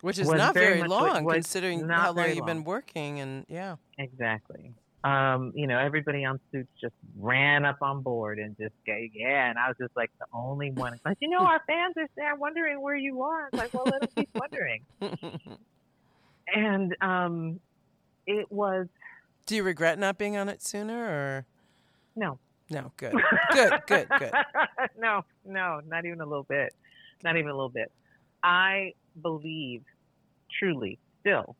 [0.00, 3.76] Which is not very very long considering how long you've been working and yeah.
[3.98, 4.72] Exactly.
[5.04, 9.48] Um, you know, everybody on Suits just ran up on board and just go, yeah.
[9.48, 10.94] And I was just like the only one.
[10.94, 13.48] It's like, you know, our fans are there wondering where you are.
[13.48, 14.84] It's like, well, let them keep wondering.
[16.54, 17.60] And um,
[18.26, 18.86] it was
[19.46, 21.46] Do you regret not being on it sooner or
[22.16, 22.38] no,
[22.70, 22.92] no?
[22.96, 23.14] Good.
[23.52, 24.32] Good, good, good.
[24.98, 26.74] no, no, not even a little bit.
[27.22, 27.90] Not even a little bit.
[28.42, 29.82] I believe
[30.58, 31.56] truly still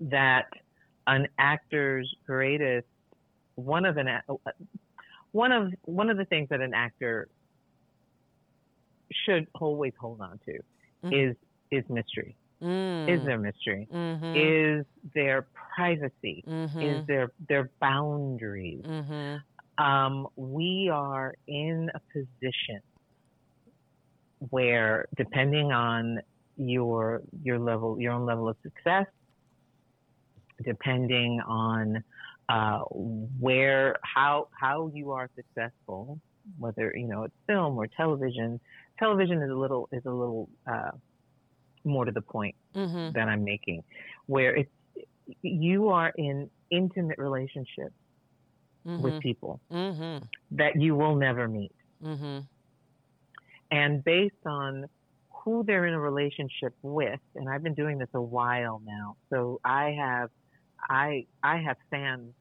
[0.00, 0.46] that
[1.06, 2.86] an actor's greatest
[3.54, 4.08] one of an
[5.32, 7.28] one of one of the things that an actor
[9.24, 10.58] should always hold on to
[11.04, 11.30] Mhm.
[11.30, 11.36] is
[11.70, 12.36] is mystery.
[12.62, 13.08] Mm.
[13.08, 13.86] Is their mystery?
[13.92, 14.34] Mm-hmm.
[14.34, 16.42] Is their privacy?
[16.46, 16.80] mm-hmm.
[16.80, 18.82] Is their their boundaries?
[18.84, 19.84] mm-hmm.
[19.84, 22.80] um, we are in a position
[24.50, 26.20] where, depending on
[26.56, 29.06] your your level, your own level of success,
[30.64, 32.02] depending on
[32.48, 32.80] uh,
[33.40, 36.20] where how how you are successful,
[36.58, 38.60] whether you know it's film or television.
[38.98, 40.92] Television is a little is a little uh,
[41.84, 43.12] more to the point Mm-hmm.
[43.14, 43.82] that I'm making,
[44.26, 44.70] where it's
[45.42, 47.94] you are in intimate relationships
[48.84, 50.24] with people Mm-hmm.
[50.52, 51.72] that you will never meet.
[52.04, 52.40] Mm-hmm.
[53.70, 54.86] And based on
[55.30, 59.60] who they're in a relationship with, and I've been doing this a while now, so
[59.64, 60.30] I have
[60.88, 62.32] I I have fans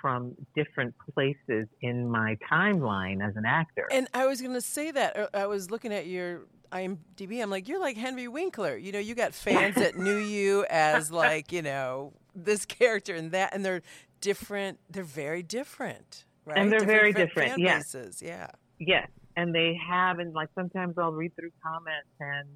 [0.00, 3.86] from different places in my timeline as an actor.
[3.92, 5.16] And I was going to say that.
[5.18, 8.76] uh, I was looking at your IMDb, I'm like, you're like Henry Winkler.
[8.76, 13.32] You know, you got fans that knew you as like, you know, this character and
[13.32, 13.82] that, and they're
[14.20, 14.78] different.
[14.88, 16.58] They're very different, right?
[16.58, 18.22] And they're very fan- different, fan yes.
[18.22, 18.48] yeah.
[18.78, 22.48] Yes, and they have, and like sometimes I'll read through comments, and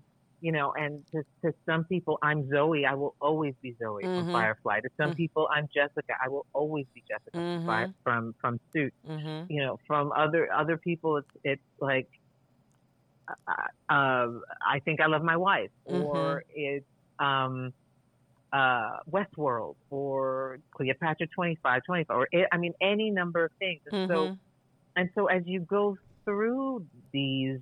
[0.44, 2.84] you know, and to, to some people, I'm Zoe.
[2.84, 4.14] I will always be Zoe Mhm.
[4.14, 4.80] from Firefly.
[4.80, 5.16] To some Mm.
[5.16, 6.14] people, I'm Jessica.
[6.24, 7.56] I will always be Jessica Mhm.
[7.56, 8.96] from, Fire, from from Suits.
[9.08, 9.52] Mm-hmm.
[9.54, 12.08] You know, from other other people, it's it's like,
[13.28, 14.28] uh, uh,
[14.74, 16.86] I think I love my wife, or it's
[17.18, 17.72] um,
[18.52, 23.80] uh, Westworld, or Cleopatra 25, 25, or I mean any number of things.
[23.86, 24.38] And so Mhm.
[24.96, 27.60] and so as you go through these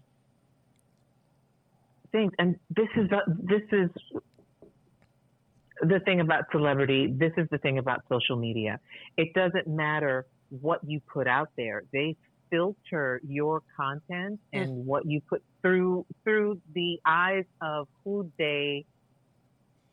[2.13, 3.91] things, and this is the, this is
[5.83, 7.13] the thing about celebrity.
[7.17, 8.79] This is the thing about social media.
[9.17, 10.27] It doesn't matter
[10.61, 11.85] what you put out there.
[11.93, 12.17] They
[12.51, 18.85] filter your content and what you put through through the eyes of who they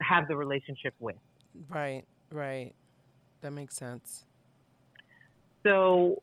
[0.01, 1.15] have the relationship with.
[1.69, 2.73] Right, right.
[3.41, 4.25] That makes sense.
[5.63, 6.21] So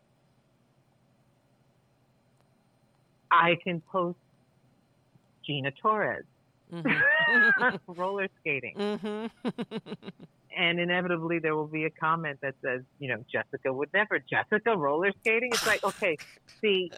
[3.30, 4.18] I can post
[5.46, 6.24] Gina Torres
[6.72, 7.76] Mm-hmm.
[7.92, 8.74] roller skating.
[8.76, 9.26] mm-hmm.
[10.58, 14.18] And inevitably there will be a comment that says, you know, Jessica would never.
[14.18, 15.50] Jessica roller skating?
[15.52, 16.16] It's like, okay,
[16.60, 16.90] see,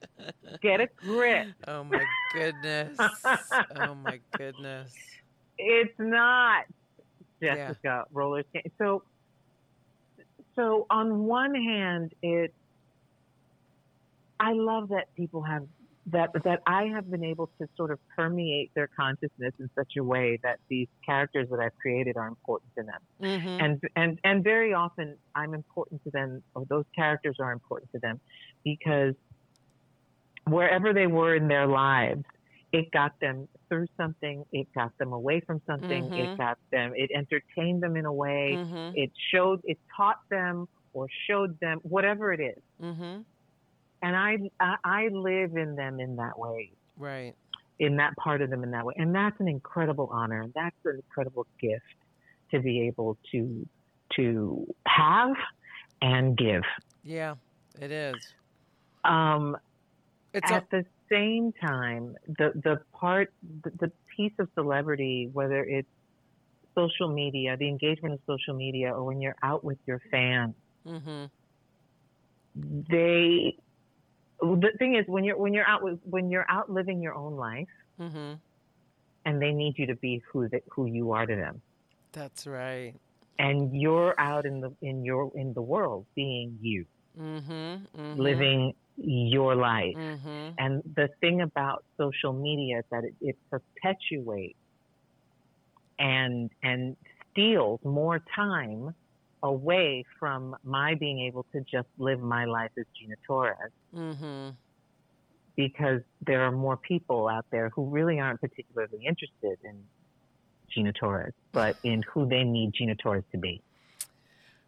[0.62, 1.48] get a grip.
[1.66, 2.96] oh my goodness.
[3.76, 4.94] Oh my goodness.
[5.58, 6.64] It's not
[7.42, 7.56] Yeah.
[7.56, 8.72] Jessica roller skating.
[8.78, 9.02] So
[10.56, 12.54] so on one hand it
[14.40, 15.64] I love that people have
[16.12, 20.04] that that I have been able to sort of permeate their consciousness in such a
[20.04, 23.00] way that these characters that I've created are important to them.
[23.22, 23.64] Mm-hmm.
[23.64, 27.98] And and and very often I'm important to them or those characters are important to
[27.98, 28.20] them
[28.64, 29.14] because
[30.46, 32.24] wherever they were in their lives,
[32.72, 36.32] it got them through something, it got them away from something, Mhm.
[36.32, 38.96] it got them it entertained them in a way, mm-hmm.
[38.96, 42.62] it showed it taught them or showed them whatever it is.
[44.02, 47.34] And I, I I live in them in that way, Right.
[47.78, 48.94] in that part of them in that way.
[48.96, 50.42] And that's an incredible honor.
[50.42, 51.84] and That's an incredible gift
[52.52, 53.66] to be able to
[54.16, 55.34] to have
[56.00, 56.62] and give.
[57.02, 57.34] Yeah,
[57.80, 58.14] it is.
[59.04, 59.56] Um,
[60.32, 63.32] It's a, at the same time, the the part,
[63.64, 65.88] the, the piece of celebrity, whether it's
[66.74, 70.54] social media, the engagement of social media, or when you're out with your fans,
[70.87, 71.24] mm-hmm.
[72.90, 73.56] they.
[74.40, 77.37] The thing is, when you're when you're out with when you're out living your own
[77.37, 77.68] life,
[78.01, 78.35] Mm-hmm.
[79.24, 81.61] and they need you to be who the, who you are to them,
[82.12, 82.94] That's right.
[83.38, 86.87] and you're out in the in your in the world being you,
[87.20, 87.53] Mm-hmm.
[87.53, 88.20] mm-hmm.
[88.20, 89.96] living your life.
[89.96, 90.48] Mm-hmm.
[90.59, 94.59] And the thing about social media is that it, it perpetuates
[95.98, 96.96] and and
[97.33, 98.94] steals more time
[99.42, 104.51] away from my being able to just live my life as Gina Torres Mm-hmm.
[105.57, 109.83] because there are more people out there who really aren't particularly interested in
[110.72, 113.62] Gina Torres, but in who they need Gina Torres to be.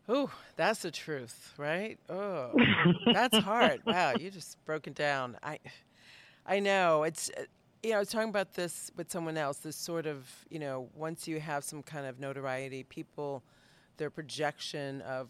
[0.09, 1.99] Oh, that's the truth, right?
[2.09, 2.53] Oh,
[3.13, 3.83] that's hard.
[3.87, 5.37] Wow, you just broken down.
[5.43, 5.59] I,
[6.47, 7.31] I know it's.
[7.39, 7.43] uh,
[7.83, 9.59] You know, I was talking about this with someone else.
[9.59, 13.43] This sort of, you know, once you have some kind of notoriety, people,
[14.01, 15.29] their projection of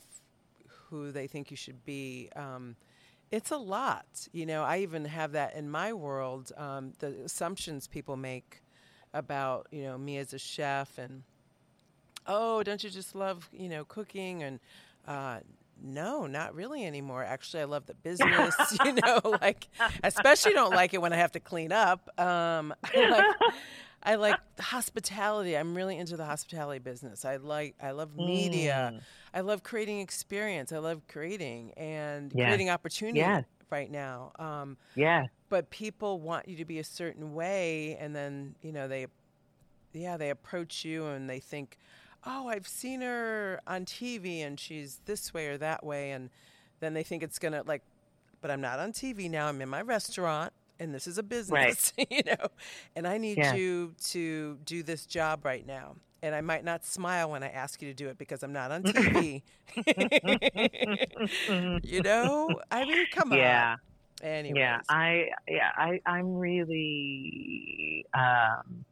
[0.89, 2.31] who they think you should be.
[2.35, 2.77] Um,
[3.31, 4.07] it's a lot.
[4.33, 6.53] You know, I even have that in my world.
[6.57, 8.63] Um, the assumptions people make
[9.13, 11.25] about, you know, me as a chef and
[12.27, 14.45] oh, don't you just love, you know, cooking?
[14.45, 14.61] And
[15.07, 15.41] uh,
[15.83, 17.25] no, not really anymore.
[17.25, 18.55] Actually, I love the business,
[18.85, 19.67] you know, like,
[20.05, 22.09] especially don't like it when I have to clean up.
[22.21, 23.25] Um, like,
[24.03, 25.57] I like hospitality.
[25.57, 27.25] I'm really into the hospitality business.
[27.25, 28.93] I like, I love media.
[28.95, 29.01] Mm.
[29.35, 30.73] I love creating experience.
[30.73, 33.21] I love creating and creating opportunity
[33.71, 34.33] right now.
[34.39, 35.29] Um, Yes.
[35.49, 39.07] but people want you to be a certain way and then you know they
[39.93, 41.77] yeah they approach you and they think
[42.25, 46.31] oh i've seen her on tv and she's this way or that way and
[46.79, 47.83] then they think it's gonna like
[48.41, 51.93] but i'm not on tv now i'm in my restaurant and this is a business
[52.11, 52.49] you know
[52.97, 53.51] and i need Yes.
[53.51, 55.97] you to do this job right now.
[56.23, 58.73] And i might not smile when i ask you to do it because i'm not
[58.73, 59.43] on tv
[61.83, 62.61] you know?
[62.71, 63.33] I mean come Yeah.
[63.33, 63.79] on
[64.23, 64.49] Anyways.
[64.49, 68.85] Yeah, I yeah, I I'm really um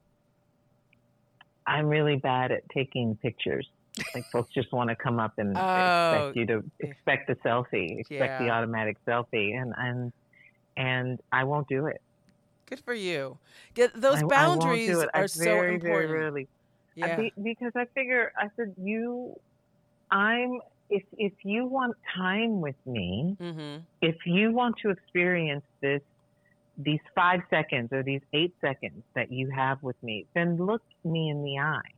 [1.66, 3.68] I'm really bad at taking pictures.
[4.14, 8.00] Like folks just want to come up and Oh, expect you to expect a selfie,
[8.00, 9.60] expect the automatic selfie.
[9.60, 10.12] And and
[10.78, 12.00] and I won't do it.
[12.66, 13.36] Good for you.
[13.74, 14.96] Get those I, boundaries.
[14.96, 15.82] I are so important.
[15.82, 16.48] very rarely.
[16.94, 17.16] Yeah.
[17.16, 19.38] be- because I figure, I said, you,
[20.10, 23.82] I'm, if, if you want time with me, mm-hmm.
[24.00, 26.02] if you want to experience this,
[26.76, 31.28] these five seconds or these eight seconds that you have with me, then look me
[31.30, 31.90] in the eye.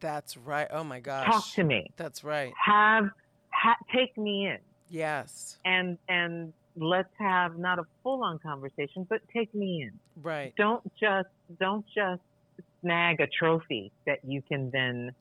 [0.00, 0.68] That's right.
[0.70, 1.26] Oh my gosh.
[1.26, 1.90] Talk to me.
[1.96, 2.52] That's right.
[2.64, 3.10] Have,
[3.50, 5.58] ha- take me in Yes.
[5.64, 9.92] and, and let's have not a full on conversation, but take me in.
[10.22, 10.54] Right.
[10.56, 11.28] Don't just,
[11.60, 12.22] don't just
[12.80, 15.12] snag a trophy that you can then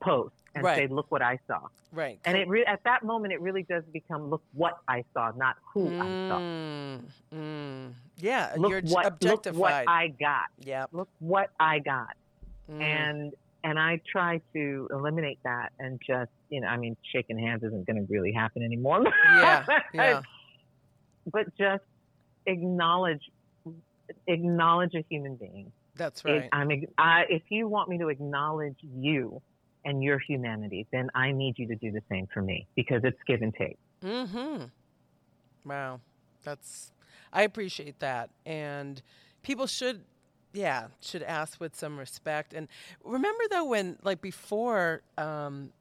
[0.00, 0.76] post and Right.
[0.76, 1.60] say, look what I saw.
[1.92, 2.18] Right.
[2.24, 5.56] And it re- at that moment, it really does become, look what I saw, not
[5.72, 6.38] who I saw.
[6.38, 7.00] Mm,
[7.34, 7.92] mm.
[8.18, 8.52] Yeah.
[8.56, 10.46] Look you're what, look what I got.
[10.60, 10.86] Yeah.
[10.92, 12.16] Look what I got.
[12.70, 12.82] Mm.
[12.82, 13.32] And
[13.64, 17.86] and I try to eliminate that and just, you know, I mean, shaking hands isn't
[17.86, 19.04] going to really happen anymore.
[19.24, 19.64] yeah.
[19.94, 20.22] Yeah.
[21.26, 21.84] But just
[22.46, 23.22] acknowledge
[24.26, 25.72] acknowledge a human being.
[25.94, 26.48] That's right.
[26.52, 29.42] I'm, I, if you want me to acknowledge you
[29.84, 33.18] and your humanity, then I need you to do the same for me because it's
[33.26, 33.78] give and take.
[34.02, 34.64] Mm-hmm.
[35.64, 36.00] Wow.
[36.44, 36.92] That's
[37.32, 38.30] I appreciate that.
[38.44, 39.02] And
[39.42, 40.04] people should
[40.54, 42.52] yeah, should ask with some respect.
[42.52, 42.68] And
[43.04, 45.72] remember though when like before um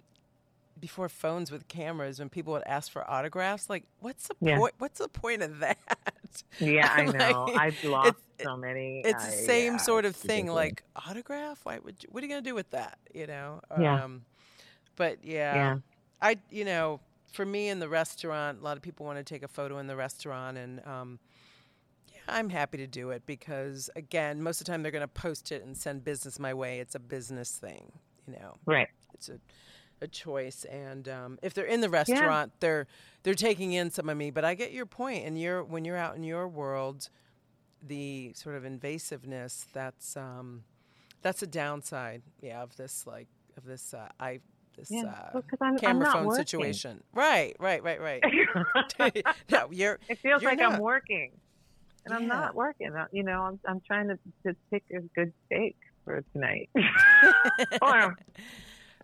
[0.81, 4.57] before phones with cameras when people would ask for autographs, like what's the Yeah.
[4.57, 5.77] point what's the point of that?
[6.59, 7.45] Yeah, I know.
[7.47, 9.01] like, I've lost so many.
[9.05, 11.59] It's the same yeah, sort of thing, like autograph.
[11.63, 12.97] Why would you, what are you gonna do with that?
[13.13, 13.61] You know?
[13.79, 14.03] Yeah.
[14.03, 14.21] Um,
[14.95, 15.77] but yeah, Yeah.
[16.21, 16.99] I you know
[17.31, 19.87] for me in the restaurant, a lot of people want to take a photo in
[19.87, 21.19] the restaurant, and um,
[22.27, 25.63] I'm happy to do it because again, most of the time they're gonna post it
[25.63, 26.79] and send business my way.
[26.79, 27.91] It's a business thing,
[28.27, 28.55] you know.
[28.65, 28.87] right.
[29.13, 29.39] It's a
[30.01, 32.87] a choice, and um, if they're in the restaurant, they're
[33.23, 34.31] they're taking in some of me.
[34.31, 37.09] But I get your point, and you're when you're out in your world,
[37.85, 40.63] the sort of invasiveness that's um,
[41.21, 44.39] that's a downside, yeah, of this like of this uh, I
[44.77, 45.03] this Yeah.
[45.05, 46.45] uh, Well, I'm, I'm camera phone working.
[46.45, 47.03] situation.
[47.13, 48.23] Right, right, right, right.
[49.51, 50.73] no, you're it feels You're like not.
[50.73, 51.31] I'm working,
[52.05, 52.91] and I'm not working.
[53.11, 56.69] You know, I'm I'm trying to to pick a good steak for tonight,
[57.81, 58.15] or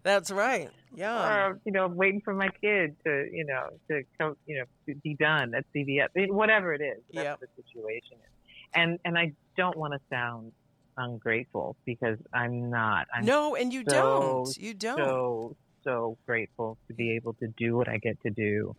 [0.03, 0.69] that's right.
[0.97, 1.47] Yeah.
[1.47, 4.95] or you know, waiting for my kid to you know to come you know to
[4.95, 6.97] be done at CVS, whatever it is.
[7.13, 7.39] That's Yep.
[7.41, 8.31] the situation is,
[8.73, 10.51] and and I don't want to sound
[10.97, 13.07] ungrateful because I'm not.
[13.13, 14.57] I'm no, and you so, don't.
[14.57, 14.97] You don't.
[14.97, 18.75] so so grateful to be able to do what I get to do,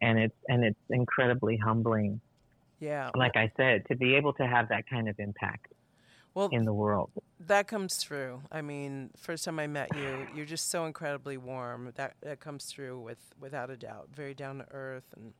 [0.00, 2.20] and it's and it's incredibly humbling.
[2.78, 3.10] yeah.
[3.14, 5.72] Like I said, to be able to have that kind of impact
[6.36, 7.10] Well, in the world.
[7.40, 8.42] That comes through.
[8.52, 11.92] I mean, first time I met you, you're just so incredibly warm.
[11.96, 14.10] That that comes through with without a doubt.
[14.14, 15.32] Very down to earth, and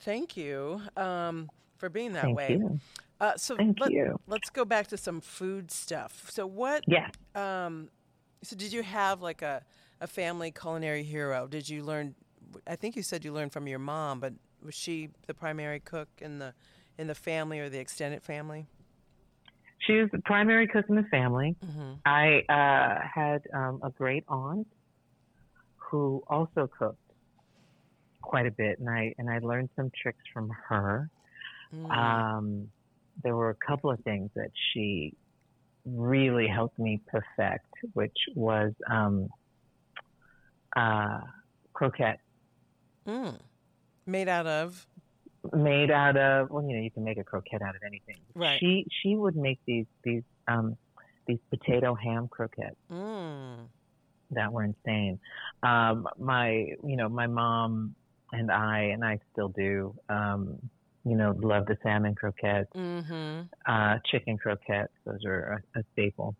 [0.00, 2.56] thank you um, for being that Thank way.
[2.58, 2.80] you.
[3.20, 4.18] Uh, so Thank let, you.
[4.26, 6.30] let's go back to some food stuff.
[6.30, 6.82] So what?
[6.86, 7.10] Yeah.
[7.34, 7.90] Um,
[8.42, 9.62] so did you have like a
[10.00, 11.46] a family culinary hero?
[11.46, 12.14] Did you learn?
[12.66, 14.32] I think you said you learned from your mom, but
[14.64, 16.54] was she the primary cook in the
[16.96, 18.66] in the family or the extended family?
[19.86, 21.56] She was the primary cook in the family.
[21.64, 21.92] Mm-hmm.
[22.04, 24.66] I uh, had um, a great aunt
[25.76, 26.98] who also cooked
[28.20, 31.08] quite a bit, and I and I learned some tricks from her.
[31.74, 31.90] Mm.
[31.90, 32.68] Um,
[33.22, 35.14] there were a couple of things that she
[35.84, 39.28] really helped me perfect, which was um,
[40.74, 41.20] uh,
[41.72, 42.20] croquette
[43.06, 43.38] Mm.
[44.04, 44.86] Made out of
[45.54, 48.16] made out of well, you know, you can make a croquette out of anything.
[48.34, 48.58] Right.
[48.60, 50.76] She she would make these these um,
[51.26, 53.58] these potato ham croquettes mm.
[54.30, 55.18] that were insane.
[55.62, 56.50] Um, my
[56.84, 57.94] you know my mom
[58.32, 59.94] and I and I still do.
[60.08, 60.58] Um,
[61.04, 62.72] you know, love the salmon croquettes.
[62.74, 63.42] Mm-hmm.
[63.64, 64.92] uh, chicken croquettes.
[65.04, 66.34] Those are a, a staple,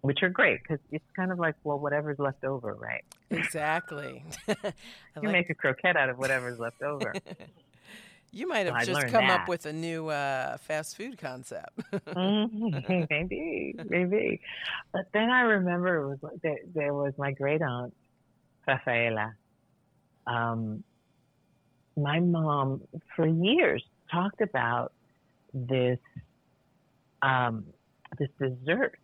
[0.00, 3.04] which are great because it's kind of like, well, whatever's left over, right?
[3.30, 4.24] Exactly.
[5.20, 7.12] You like- make a croquette out of whatever's left over.
[8.30, 11.80] you might have I just come up with a new uh, fast food concept.
[11.92, 13.06] Mhm.
[13.10, 14.40] maybe, maybe.
[14.92, 17.94] But then I remember it was like there, there was my great aunt,
[18.66, 19.34] Rafaela.
[20.26, 20.84] Um,
[21.96, 22.82] my mom,
[23.16, 24.92] for years, talked about
[25.52, 25.98] this
[27.22, 27.64] um,
[28.18, 28.98] this dessert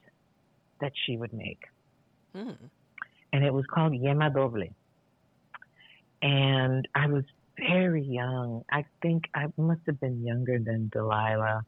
[0.81, 1.63] that she would make.
[2.37, 2.57] mm.
[3.33, 4.69] and it was called Yema Doble.
[6.23, 7.25] And I was
[7.59, 8.65] very young.
[8.71, 11.65] I think I must have been younger than Delilah.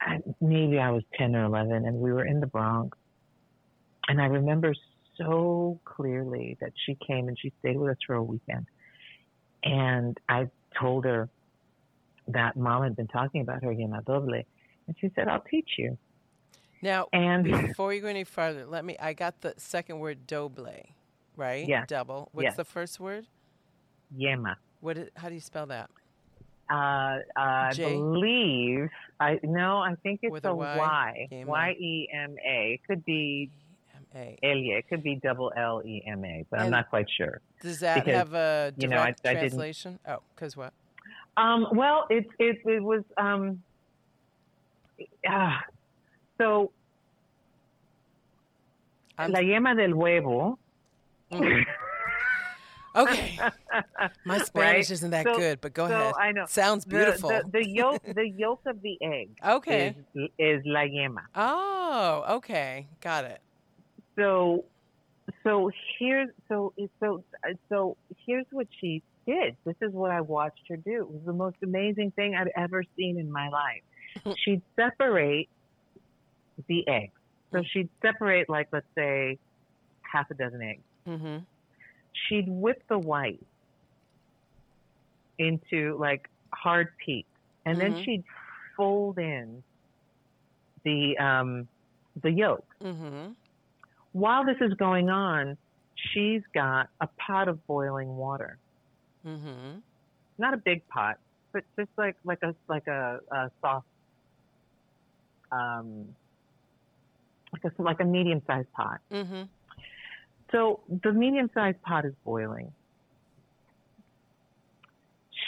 [0.00, 2.96] I, maybe I was 10 or 11, and we were in the Bronx.
[4.08, 4.74] And I remember
[5.16, 8.66] so clearly that she came and she stayed with us for a weekend.
[9.62, 10.48] And I
[10.80, 11.28] told her
[12.28, 14.34] that mom had been talking about her Yema Doble.
[14.86, 15.98] And she said, I'll teach you.
[16.82, 18.96] Now, And before you go any farther, let me.
[18.98, 20.66] I got the second word doble,
[21.36, 21.68] right?
[21.68, 21.84] Yeah.
[21.86, 22.30] Double.
[22.32, 22.56] What's Yes.
[22.56, 23.26] the first word?
[24.16, 24.56] yema.
[24.80, 24.98] What?
[24.98, 25.90] Is, how do you spell that?
[26.70, 27.84] Uh, I J?
[27.94, 31.28] believe I no, I think it's With a a Y?
[31.46, 31.70] Y.
[31.78, 32.74] E M A.
[32.74, 33.50] It could be
[33.96, 34.38] M A.
[34.42, 34.78] Elia.
[34.78, 37.40] It could be double L E M A, but I'm not quite sure.
[37.60, 39.98] Does that because, have a you know, I- direct I translation?
[40.06, 40.72] Oh, because what?
[41.36, 43.62] Um, well, it it it was um.
[45.28, 45.56] Uh,
[46.38, 46.70] so
[49.18, 50.56] I'm- la yema del huevo.
[51.32, 51.64] Mm.
[52.96, 53.38] Okay.
[54.24, 54.90] My Spanish Right?
[54.90, 56.14] isn't that So- good, but go so ahead.
[56.18, 56.44] I know.
[56.48, 57.28] Sounds beautiful.
[57.30, 59.94] The, the, yolk the yolk of the egg okay.
[60.14, 61.22] is is la yema.
[61.34, 62.88] Oh, okay.
[63.00, 63.40] Got it.
[64.16, 64.64] so
[65.44, 67.22] so here's so so
[67.68, 71.32] so here's what she did this is what i watched her do it was the
[71.32, 75.48] most amazing thing i'd ever seen in my life she'd separate
[76.66, 77.12] the eggs
[77.52, 79.38] so she'd separate like let's say
[80.02, 81.38] half a dozen eggs Mm-hmm.
[82.12, 83.40] She'd whip the white
[85.38, 87.28] into like hard peaks
[87.64, 87.80] and Mhm.
[87.80, 88.24] then she'd
[88.76, 89.62] fold in
[90.84, 91.68] the um
[92.22, 93.32] the yolk Mm-hmm.
[94.12, 95.56] while this is going on,
[95.94, 98.58] she's got a pot of boiling water.
[99.24, 99.78] Mm-hmm.
[100.38, 101.18] Not a big pot,
[101.52, 103.86] but just like like a like a, a soft,
[105.52, 106.14] um,
[107.52, 109.00] like a like a medium sized pot.
[109.12, 109.42] Mm-hmm.
[110.52, 112.72] So the medium sized pot is boiling.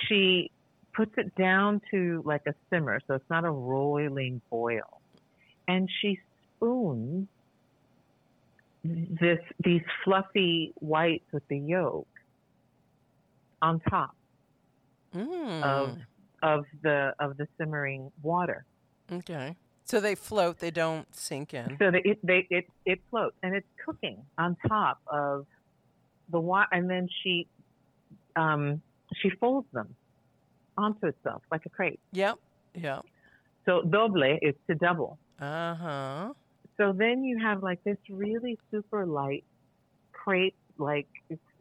[0.06, 0.50] She
[0.94, 5.00] puts it down to like a simmer, so it's not a roiling boil,
[5.66, 6.18] and she
[6.56, 7.28] spoons
[8.84, 12.08] this these fluffy whites with the yolk
[13.60, 14.14] on top
[15.14, 15.62] Mm.
[15.62, 15.98] of
[16.42, 18.64] of the of the simmering water,
[19.10, 19.54] okay.
[19.92, 21.76] So they float, they don't sink in.
[21.78, 25.46] so that it they it it floats and it's cooking on top of
[26.30, 27.46] the water, and then she
[28.34, 28.80] um
[29.20, 29.94] she folds them
[30.78, 32.00] onto itself like a crepe.
[32.12, 32.36] Yep.
[32.74, 33.04] Yep.
[33.66, 35.18] So doble is to double.
[35.38, 36.32] Uh-huh.
[36.78, 39.44] So then you have like this really super light
[40.12, 41.08] crepe, like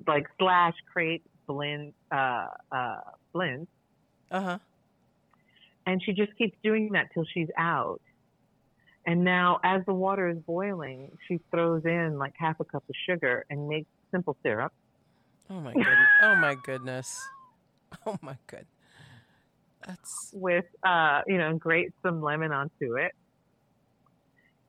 [0.08, 3.02] like slash crepe blend, uh, uh,
[3.34, 3.68] blend,
[4.32, 4.58] Uh-huh.
[5.86, 8.00] and she just keeps doing that till she's out.
[9.06, 12.96] And now, as the water is boiling, she throws in like half a cup of
[13.10, 14.72] sugar and makes simple syrup.
[15.50, 16.08] Oh my goodness.
[16.22, 17.20] Oh my goodness.
[18.06, 18.66] Oh my good.
[19.86, 23.12] That's with uh, you know, grate some lemon onto it,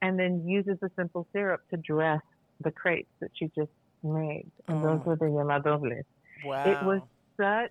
[0.00, 2.20] and then uses the simple syrup to dress
[2.60, 3.70] the crepes that she just
[4.02, 4.50] made.
[4.66, 5.10] And those Oh.
[5.10, 6.02] were the yema dobles.
[6.44, 6.64] wow.
[6.66, 7.00] It was
[7.40, 7.70] such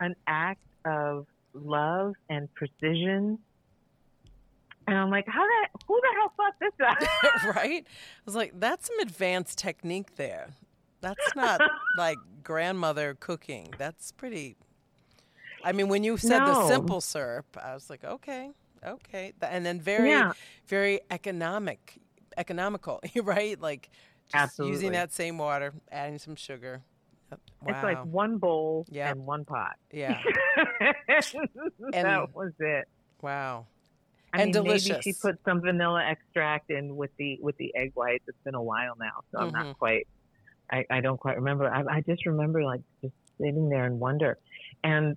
[0.00, 1.24] an act of
[1.54, 3.38] love and precision.
[4.88, 5.68] And I'm like, how that?
[5.86, 6.72] Who the hell thought this
[7.46, 7.54] up?
[7.56, 7.84] right?
[7.86, 10.48] I was like, that's some advanced technique there.
[11.00, 11.60] That's not
[11.98, 13.68] like grandmother cooking.
[13.78, 14.56] That's pretty.
[15.64, 18.50] I mean, when you said the simple syrup, I was like, okay,
[18.86, 20.32] okay, and then very, Yeah.
[20.66, 21.98] very economic,
[22.36, 23.60] economical, right?
[23.60, 23.90] Like
[24.32, 24.72] just Absolutely.
[24.74, 26.80] using that same water, adding some sugar.
[27.30, 27.38] Wow.
[27.66, 29.10] It's like one bowl Yep.
[29.16, 29.76] and one pot.
[29.92, 30.18] yeah.
[31.10, 31.34] that
[31.92, 32.88] And- was it.
[33.20, 33.66] Wow.
[34.32, 37.92] I And mean, Maybe she put some vanilla extract in with the with the egg
[37.94, 38.24] whites.
[38.28, 40.06] It's been a while now, so I'm not quite.
[40.70, 41.66] I, I don't quite remember.
[41.66, 44.38] I, I just remember like just sitting there and wonder.
[44.84, 45.16] And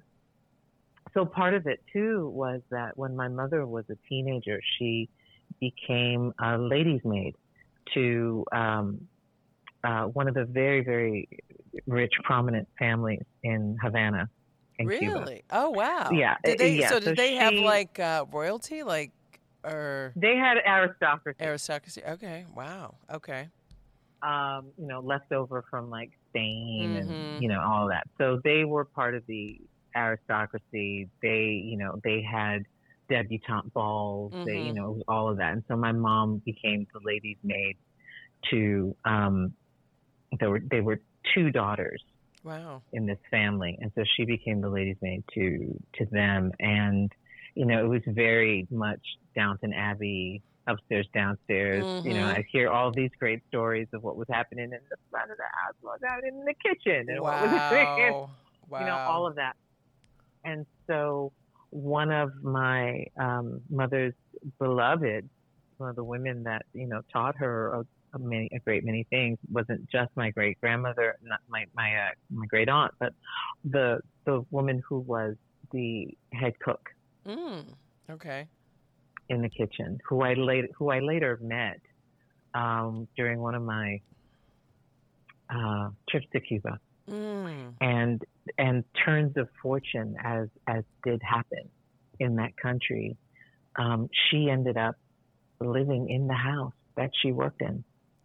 [1.13, 5.09] so part of it too was that when my mother was a teenager, she
[5.59, 7.35] became a lady's maid
[7.93, 9.01] to um,
[9.83, 11.27] uh, one of the very very
[11.85, 14.29] rich prominent families in Havana,
[14.81, 15.19] in Cuba.
[15.19, 15.43] Really?
[15.51, 16.09] Oh wow.
[16.13, 16.75] Yeah, Did they?
[16.75, 19.11] yeah, So so did they have like uh, royalty, like
[19.63, 21.37] or They had aristocracy.
[21.39, 22.01] aristocracy?
[22.07, 22.45] Okay.
[22.53, 22.95] Wow.
[23.11, 23.49] Okay.
[24.23, 27.01] um, you know, left over from like Spain Mhm.
[27.01, 28.03] and you know all of that.
[28.19, 29.59] So they were part of the
[29.95, 31.09] aristocracy.
[31.21, 32.63] They, you know, they had
[33.09, 34.33] debutante balls.
[34.45, 34.75] They, you Mhm.
[34.75, 35.53] know, all of that.
[35.53, 37.77] And so my mom became the lady's maid
[38.51, 38.95] to.
[39.05, 39.53] Um,
[40.39, 40.99] there were they were
[41.35, 42.01] two daughters
[42.43, 42.83] Wow.
[42.93, 46.51] in this family, and so she became the lady's maid to to them.
[46.59, 47.11] And
[47.55, 48.99] you know, it was very much
[49.35, 51.85] Downton Abbey, upstairs, downstairs.
[52.03, 52.37] You know, Mhm.
[52.37, 55.43] I hear all these great stories of what was happening in the front of the
[55.43, 58.29] house, what was happening in the kitchen, and what was happening, Wow.
[58.67, 58.79] Wow.
[58.79, 59.53] you know, all of that.
[60.43, 61.31] And so,
[61.69, 64.13] one of my um, mother's
[64.59, 65.29] beloved,
[65.77, 67.73] one of the women that you know taught her
[68.19, 72.45] many a great many things, wasn't just my great grandmother, not my my uh, my
[72.47, 73.13] great aunt, but
[73.63, 75.35] the the woman who was
[75.71, 76.89] the head cook
[77.25, 77.65] Mm.
[78.09, 78.47] Okay.
[79.29, 81.79] in the kitchen, who I later who I later met
[82.53, 84.01] um, during one of my
[85.49, 87.75] uh, trips to Cuba, Mm.
[87.81, 88.21] and
[88.57, 91.69] and turns of fortune as as did happen
[92.19, 93.17] in that country.
[93.77, 94.95] Um, she ended up
[95.59, 97.83] living in the house that she worked in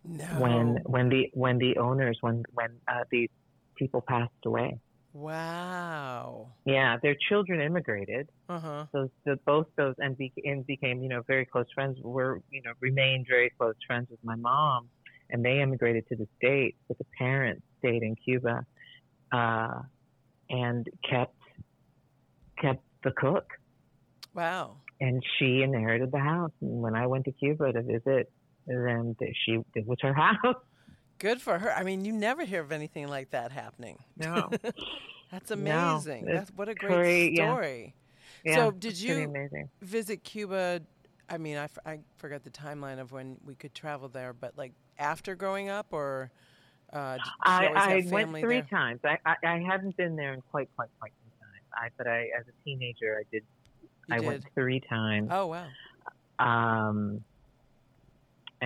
[0.09, 0.25] No.
[0.39, 3.31] when when the when the owners when when uh, these
[3.77, 4.79] people passed away.
[5.13, 6.49] Wow.
[6.67, 8.29] Yeah, their children immigrated.
[8.49, 8.85] Uh huh.
[8.93, 11.99] So the, both those and, be, and became you know very close friends.
[12.03, 14.89] Were you know remained very close friends with my mom,
[15.31, 16.77] and they immigrated to the states.
[16.87, 18.67] But the parents stayed in Cuba,
[19.33, 19.81] uh,
[20.51, 21.35] and kept
[22.61, 23.47] kept the cook.
[24.35, 24.77] Wow.
[25.01, 26.53] And she inherited the house.
[26.61, 28.31] And when I went to Cuba to visit,
[28.67, 30.57] then she it was her house.
[31.19, 31.73] Good for her.
[31.73, 33.99] I mean, you never hear of anything like that happening.
[34.17, 34.51] No,
[35.33, 36.27] That's amazing.
[36.29, 37.95] it's That's what a great great, story.
[38.45, 39.49] yeah, So did you-
[39.81, 40.83] Visit Cuba.
[41.29, 44.73] I mean, I, I forgot the timeline of when we could travel there, but like
[44.99, 46.31] after growing up, or
[46.93, 48.69] uh, I, I went three there?
[48.71, 49.01] times.
[49.05, 51.63] I, I I haven't been there in quite quite quite some time.
[51.75, 53.43] I but I as a teenager I did.
[54.09, 54.27] You I did.
[54.27, 55.29] went three times.
[55.33, 55.67] Oh wow.
[56.39, 57.23] Um,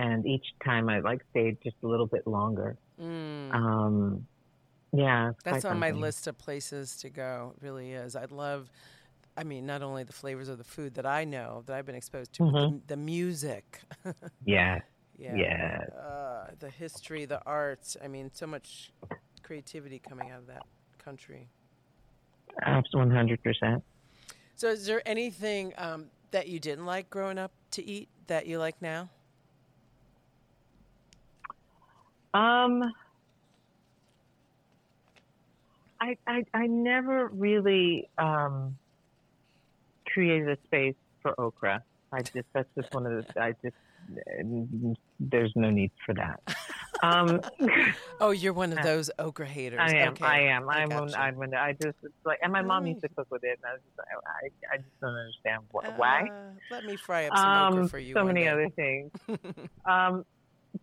[0.01, 2.77] and each time I like stayed just a little bit longer.
[2.99, 3.53] Mm.
[3.53, 4.27] Um,
[4.93, 7.53] yeah, That's on my list of places to go.
[7.55, 8.15] It really is.
[8.15, 8.69] I'd love.
[9.37, 11.95] I mean, not only the flavors of the food that I know that I've been
[11.95, 12.81] exposed to, but Mhm.
[12.87, 13.81] the, the music.
[14.45, 14.79] Yeah,
[15.17, 15.35] yeah.
[15.37, 15.89] Yes.
[15.91, 17.95] Uh, the history, the arts.
[18.03, 18.91] I mean, so much
[19.43, 20.63] creativity coming out of that
[20.97, 21.47] country.
[22.91, 23.83] one hundred percent.
[24.55, 28.59] So, is there anything um, that you didn't like growing up to eat that you
[28.59, 29.09] like now?
[32.33, 32.81] Um,
[35.99, 38.77] I, I I never really um
[40.07, 41.83] created a space for okra.
[42.13, 43.75] I just that's just one of the I just
[45.19, 46.39] there's no need for that.
[47.03, 47.39] Um,
[48.19, 49.79] Oh, you're one of those okra haters.
[49.81, 50.13] I am.
[50.13, 50.69] Okay, I am.
[50.69, 50.89] I I'm.
[50.89, 51.19] One, gotcha.
[51.19, 51.35] I'm.
[51.37, 51.97] One, I just.
[52.03, 53.97] It's like, and my mom used to cook with it, and I was just.
[53.97, 54.07] like,
[54.71, 54.75] I.
[54.75, 56.27] I just don't understand wh- why.
[56.29, 58.13] Uh, let me fry up some okra Um, for you.
[58.13, 58.47] so many day.
[58.49, 59.11] other things.
[59.89, 60.23] um,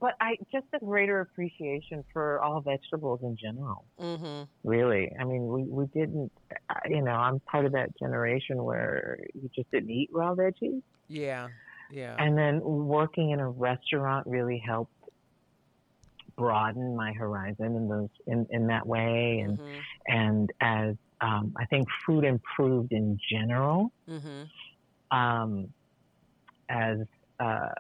[0.01, 3.85] but I just a greater appreciation for all vegetables in general.
[4.01, 4.43] mm-hmm.
[4.65, 6.31] Really, I mean, we we didn't.
[6.71, 10.83] uh, You know, I'm part of that generation where you just didn't eat raw veggies,
[11.09, 11.49] Yeah.
[11.91, 12.17] Yeah.
[12.19, 14.93] and then working in a restaurant really helped
[16.37, 19.81] broaden my horizon in those in, in that way and Mhm.
[20.07, 24.49] and as um, I think food improved in general Mhm.
[25.11, 25.73] um,
[26.69, 26.99] as
[27.41, 27.71] uh,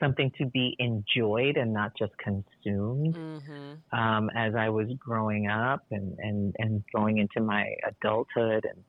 [0.00, 3.16] something to be enjoyed and not just consumed.
[3.16, 3.82] Mhm.
[3.92, 8.84] Um, as I was growing up and, and, and going into my adulthood and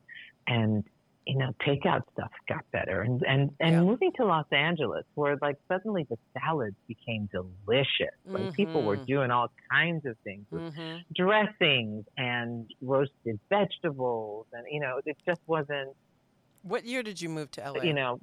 [0.46, 0.84] and
[1.26, 3.84] you know takeout stuff got better and and, and Yeah.
[3.84, 9.06] moving to Los Angeles where like suddenly the salads became delicious like people were Mhm.
[9.06, 11.04] doing all kinds of things with Mhm.
[11.14, 15.94] dressings and roasted vegetables and you know it just wasn't
[16.62, 17.84] What year did you move to LA?
[17.84, 18.18] you know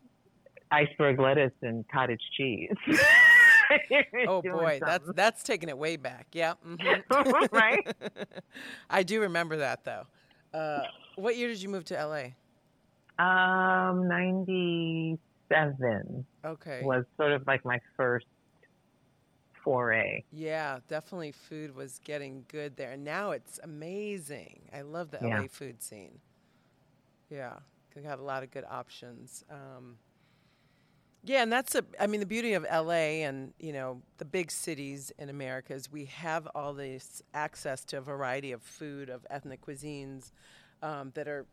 [0.71, 2.71] iceberg lettuce and cottage cheese
[4.27, 5.13] oh boy, that's something.
[5.15, 6.27] that's taking it way back.
[6.31, 6.53] Yeah.
[6.65, 7.03] mhm.
[7.51, 7.85] Right?
[8.89, 10.05] I do remember that though.
[10.53, 10.83] Uh,
[11.15, 12.27] what year did you move to LA?
[13.19, 16.81] um 97 Okay.
[16.83, 18.25] was sort of like my first
[19.63, 22.91] foray Yeah, definitely food was getting good there.
[22.91, 24.61] And now it's amazing.
[24.73, 25.41] I love the Yeah.
[25.41, 26.19] LA food scene.
[27.29, 27.57] Yeah,
[27.93, 29.43] they got a lot of good options.
[29.49, 29.97] Um,
[31.27, 34.51] yeah, and that's a, I mean, the beauty of LA and, you know, the big
[34.51, 39.25] cities in America is we have all this access to a variety of food, of
[39.29, 40.31] ethnic cuisines
[40.83, 41.47] um, that are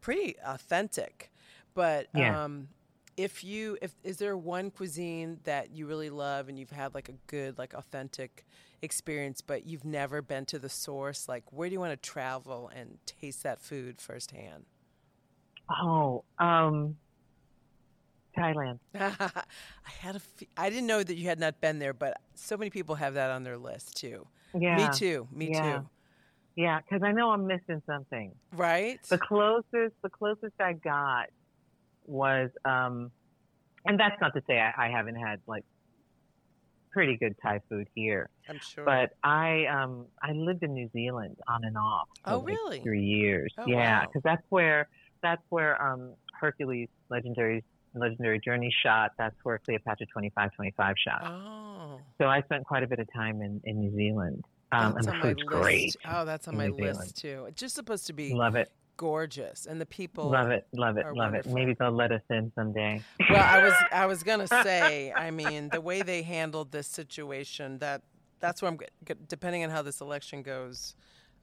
[0.00, 1.30] pretty authentic.
[1.74, 2.38] But Yeah.
[2.38, 2.68] um,
[3.16, 7.08] if you if is there one cuisine that you really love and you've had like
[7.08, 8.44] a good like authentic
[8.82, 12.70] experience but you've never been to the source like where do you want to travel
[12.74, 14.64] and taste that food firsthand
[15.70, 16.96] oh um
[18.38, 18.78] thailand.
[18.94, 22.56] I had a fe- i didn't know that you had not been there but so
[22.56, 24.26] many people have that on their list too.
[24.58, 24.76] Yeah.
[24.76, 25.78] me too me Yeah.
[25.78, 25.88] too.
[26.56, 28.32] Yeah because i know i'm missing something.
[28.52, 29.02] Right?
[29.08, 31.26] The closest the closest i got
[32.06, 33.10] was um
[33.84, 35.64] and that's not to say i, I haven't had like
[36.92, 38.30] pretty good thai food here.
[38.48, 38.84] I'm sure.
[38.84, 42.80] But i um i lived in new zealand on and off for Oh, like really?
[42.80, 43.52] three years.
[43.58, 44.06] Oh, yeah wow.
[44.06, 44.88] because that's where
[45.22, 47.64] that's where um hercules legendary
[47.98, 52.98] legendary journey shot that's where cleopatra 2525 shot oh so i spent quite a bit
[52.98, 55.46] of time in in new zealand um that's and on the my food's list.
[55.62, 57.14] great oh that's on my New list Zealand.
[57.16, 60.96] too it's just supposed to be love it gorgeous, and the people love it, love
[60.96, 61.52] it, love wonderful.
[61.52, 61.54] it.
[61.54, 63.02] Maybe they'll let us in someday.
[63.30, 67.78] well, I was I was gonna say, I mean, the way they handled this situation,
[67.80, 68.00] that
[68.40, 68.78] that's where I'm
[69.28, 70.94] depending on how this election goes.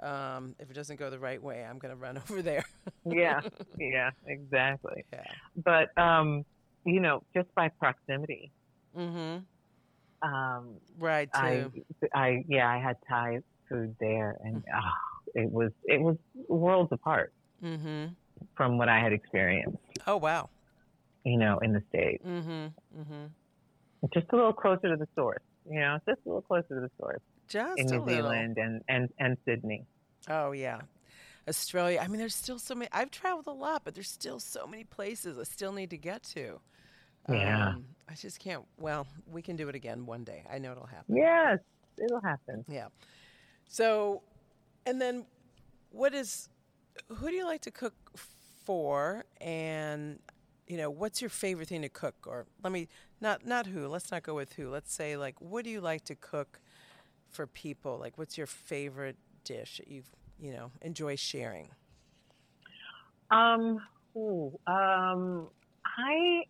[0.04, 2.66] Um, if it doesn't go the right way, I'm gonna run over there.
[3.06, 3.40] yeah,
[3.80, 5.04] yeah, exactly.
[5.14, 5.24] yeah.
[5.56, 6.44] But um,
[6.86, 8.52] you know, just by proximity,
[8.98, 10.28] Mm-hmm.
[10.28, 11.30] um, Right.
[11.34, 11.72] Too.
[12.14, 13.40] I, yeah, I had Thai
[13.70, 14.92] food there, and oh,
[15.36, 17.34] it was it was worlds apart
[17.64, 18.08] Mm-hmm.
[18.58, 20.50] from what I had experienced, Oh wow.
[21.24, 22.24] you know, in the states.
[22.26, 22.68] Mm-hmm.
[23.02, 23.26] Mm-hmm.
[24.14, 26.92] Just a little closer to the source, you know, just a little closer to the
[27.00, 28.06] source Just in New.
[28.06, 29.86] Zealand and and and Sydney.
[30.30, 30.82] Oh yeah.
[31.48, 32.00] Australia.
[32.02, 32.90] I mean, there's still so many.
[32.92, 36.24] I've traveled a lot, but there's still so many places I still need to get
[36.36, 36.60] to.
[37.30, 37.70] Yeah.
[37.70, 38.64] Um, I just can't.
[38.78, 40.44] Well, we can do it again one day.
[40.52, 41.16] I know it'll happen.
[41.16, 41.60] Yes,
[42.02, 42.64] it'll happen.
[42.68, 42.88] Yeah.
[43.68, 44.22] So,
[44.86, 45.26] and then,
[45.92, 46.50] what is?
[47.08, 47.96] Who do you like to cook
[48.66, 49.26] for?
[49.42, 50.20] And
[50.68, 52.16] you know, what's your favorite thing to cook?
[52.26, 52.88] Or let me
[53.22, 53.88] not not who.
[53.88, 54.70] Let's not go with who.
[54.70, 56.60] Let's say like, what do you like to cook
[57.30, 57.98] for people?
[57.98, 60.04] Like, what's your favorite dish that you
[60.40, 61.70] you know enjoy sharing?
[63.32, 63.80] Um,
[64.16, 65.48] ooh, um,
[65.86, 66.44] I,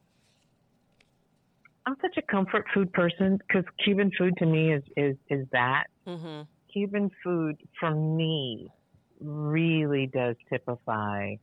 [1.86, 5.86] I'm such a comfort food person because Cuban food to me is is is that
[6.08, 6.42] Mm-hmm.
[6.72, 8.70] Cuban food for me
[9.20, 11.36] really does typify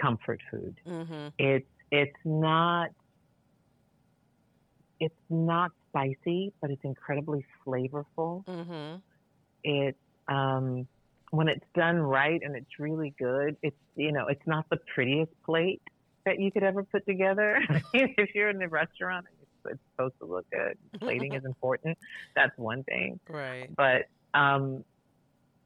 [0.00, 0.80] comfort food.
[0.86, 1.28] Mm-hmm.
[1.38, 2.90] It's it's not
[5.00, 8.44] it's not spicy, but it's incredibly flavorful.
[8.44, 8.96] Mm-hmm.
[9.64, 9.98] It's
[10.28, 10.86] um,
[11.30, 13.56] when it's done right and it's really good.
[13.62, 15.82] It's you know it's not the prettiest plate
[16.24, 17.60] that you could ever put together.
[17.94, 20.76] if you're in the restaurant, it's, it's supposed to look good.
[21.00, 21.96] Plating is important.
[22.36, 23.18] That's one thing.
[23.28, 23.70] Right.
[23.74, 24.84] But um,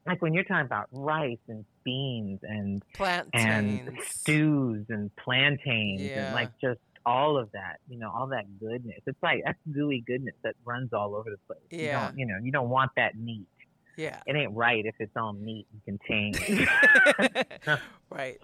[0.05, 3.31] like when you're talking about rice and beans and Plantains.
[3.33, 6.25] and stews and plantains Yeah.
[6.27, 8.99] and like just all of that, you know, all that goodness.
[9.05, 11.59] It's like that's gooey goodness that runs all over the place.
[11.71, 12.05] You Yeah.
[12.07, 13.47] don't, you know, you don't want that meat.
[13.95, 14.19] Yeah.
[14.25, 16.39] It ain't right if it's all meat and contained.
[18.09, 18.39] right.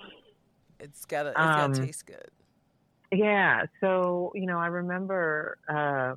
[0.79, 1.29] It's gotta.
[1.29, 2.29] It's gotta Um, taste good.
[3.11, 3.65] yeah.
[3.81, 6.15] So you know, I remember uh,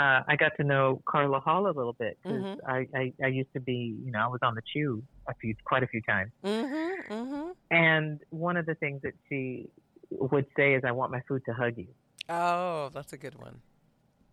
[0.00, 2.58] uh, I got to know Carla Hall a little bit because Mhm.
[2.66, 5.54] I, I I used to be, you know, I was on the Chew a few,
[5.64, 6.30] quite a few times.
[6.44, 7.12] Mm-hmm.
[7.12, 7.50] Mm-hmm.
[7.72, 9.68] And one of the things that she
[10.10, 11.88] would say is, "I want my food to hug you."
[12.28, 13.60] Oh, that's a good one.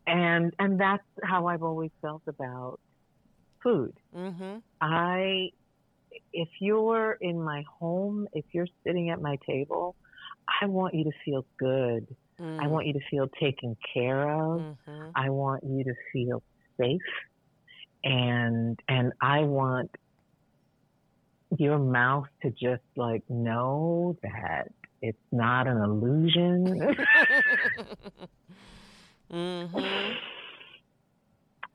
[0.08, 2.80] and and that's how I've always felt about
[3.66, 3.94] food.
[4.16, 4.58] Mm-hmm.
[4.80, 5.50] I
[6.32, 9.96] if you're in my home, if you're sitting at my table,
[10.62, 12.16] I want you to feel good.
[12.38, 14.60] I want you to feel taken care of.
[14.60, 15.10] Mm-hmm.
[15.16, 16.44] I want you to feel
[16.78, 17.00] safe.
[18.04, 19.90] And and I want
[21.58, 24.68] your mouth to just like know that
[25.02, 26.66] it's not an illusion.
[29.32, 30.12] mm-hmm.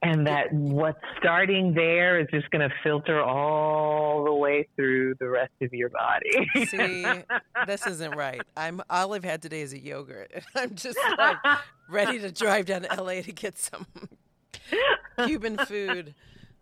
[0.02, 5.28] And that what's starting there is just going to filter all the way through the
[5.28, 6.48] rest of your body.
[6.66, 7.04] See,
[7.66, 8.40] this isn't right.
[8.56, 10.30] I'm all I've had today is a yogurt.
[10.34, 11.36] and I'm just like
[11.88, 13.86] ready to drive down to LA to get some
[15.24, 16.14] Cuban food.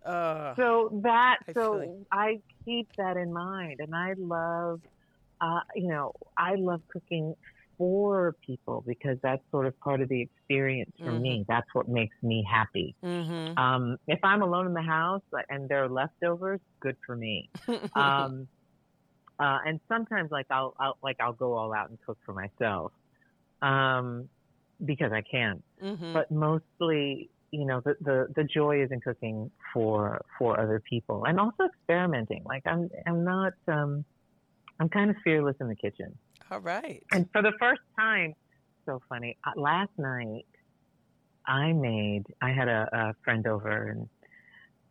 [0.05, 4.81] Uh, so that I so feel I keep that in mind, and I love,
[5.41, 7.37] uh, you know, I love cooking
[7.79, 11.45] for people because that's sort of part of the experience for me.
[11.49, 12.95] That's what makes me happy.
[13.03, 13.57] mm-hmm.
[13.57, 17.49] Um, if I'm alone in the house and there are leftovers, good for me.
[17.95, 18.49] um,
[19.39, 22.93] uh, and sometimes like I'll, I'll like I'll go all out and cook for myself
[23.63, 24.29] um,
[24.85, 25.63] because I can.
[25.83, 26.13] mm-hmm.
[26.13, 31.25] But mostly, you know, the, the the joy is in cooking for for other people
[31.25, 32.43] and also experimenting.
[32.45, 34.05] Like I'm I'm not um,
[34.81, 36.17] I'm kind of fearless in the kitchen.
[36.51, 37.03] All right.
[37.13, 38.35] And for the first time,
[38.87, 39.37] so funny.
[39.47, 40.47] Uh, last night,
[41.47, 42.25] I made.
[42.41, 44.09] I had a, a friend over, and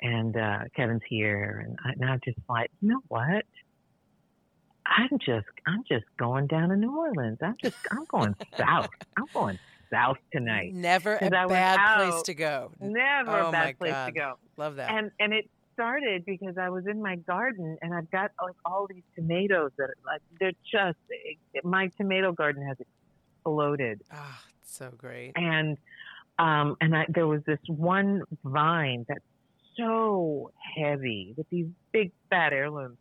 [0.01, 3.45] and uh, Kevin's here, and, I, and I'm just like, you know what?
[4.86, 7.39] I'm just, I'm just going down to New Orleans.
[7.41, 8.89] I'm just, I'm going south.
[9.18, 9.60] I'm going
[9.91, 10.74] south tonight.
[10.74, 12.72] Never a I bad place to go.
[12.80, 14.05] Never Oh a bad place God.
[14.05, 14.34] to go.
[14.55, 14.91] Love that.
[14.91, 15.49] And and it
[15.82, 19.84] started because I was in my garden and I've got like all these tomatoes that
[19.91, 20.97] are like they're just
[21.63, 25.34] my tomato garden has exploded Ah, it's so great.
[25.36, 25.78] and
[26.39, 29.19] um and I there was this one vine that's
[29.78, 32.97] so heavy with these big fat heirlooms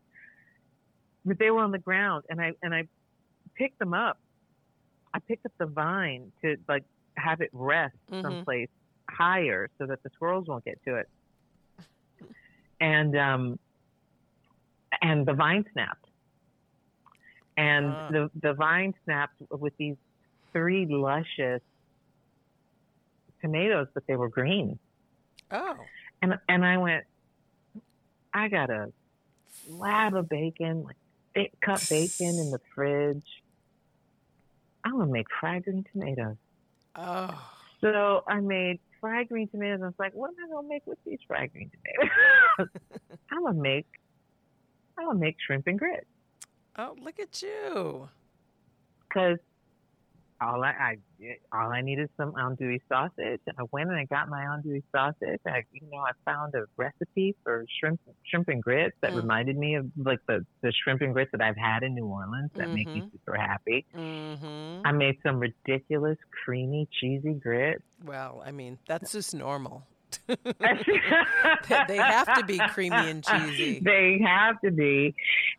[1.24, 2.82] but they were on the ground and I and I
[3.54, 4.18] picked them up
[5.14, 6.84] I picked up the vine to like
[7.16, 8.20] have it rest Mhm.
[8.22, 8.68] someplace
[9.08, 11.08] higher so that the squirrels won't get to it
[12.80, 13.58] and um
[15.02, 16.06] and the vine snapped
[17.56, 18.08] and Ah.
[18.10, 19.96] the the vine snapped with these
[20.52, 21.62] three luscious
[23.40, 24.78] tomatoes, but they were green.
[25.50, 25.76] Oh.
[26.22, 27.04] And and I went,
[28.32, 28.92] I got a
[29.66, 30.96] slab of bacon, like
[31.34, 33.26] thick cut bacon in the fridge.
[34.84, 36.36] I'm gonna make fried green tomatoes.
[36.94, 37.52] Oh.
[37.80, 39.80] So I made fried green tomatoes.
[39.82, 42.68] I was like, what am I gonna make with these fried green tomatoes?
[43.30, 43.86] I'm gonna make
[44.98, 46.06] I'm gonna make shrimp and grits
[46.78, 48.08] Oh, look at you.
[49.08, 49.38] because
[50.40, 50.96] all I, I
[51.52, 53.40] all I needed some andouille sausage.
[53.48, 55.40] I went and I got my andouille sausage.
[55.46, 59.16] I you know I found a recipe for shrimp shrimp and grits that Mm.
[59.22, 62.50] reminded me of like the the shrimp and grits that I've had in New Orleans
[62.56, 63.12] that make me Mhm.
[63.12, 63.86] super happy.
[63.96, 64.86] Mm-hmm.
[64.86, 67.82] I made some ridiculous creamy cheesy grits.
[68.04, 69.86] Well, I mean, that's just normal.
[70.28, 73.80] they have to be creamy and cheesy.
[73.80, 75.14] They have to be.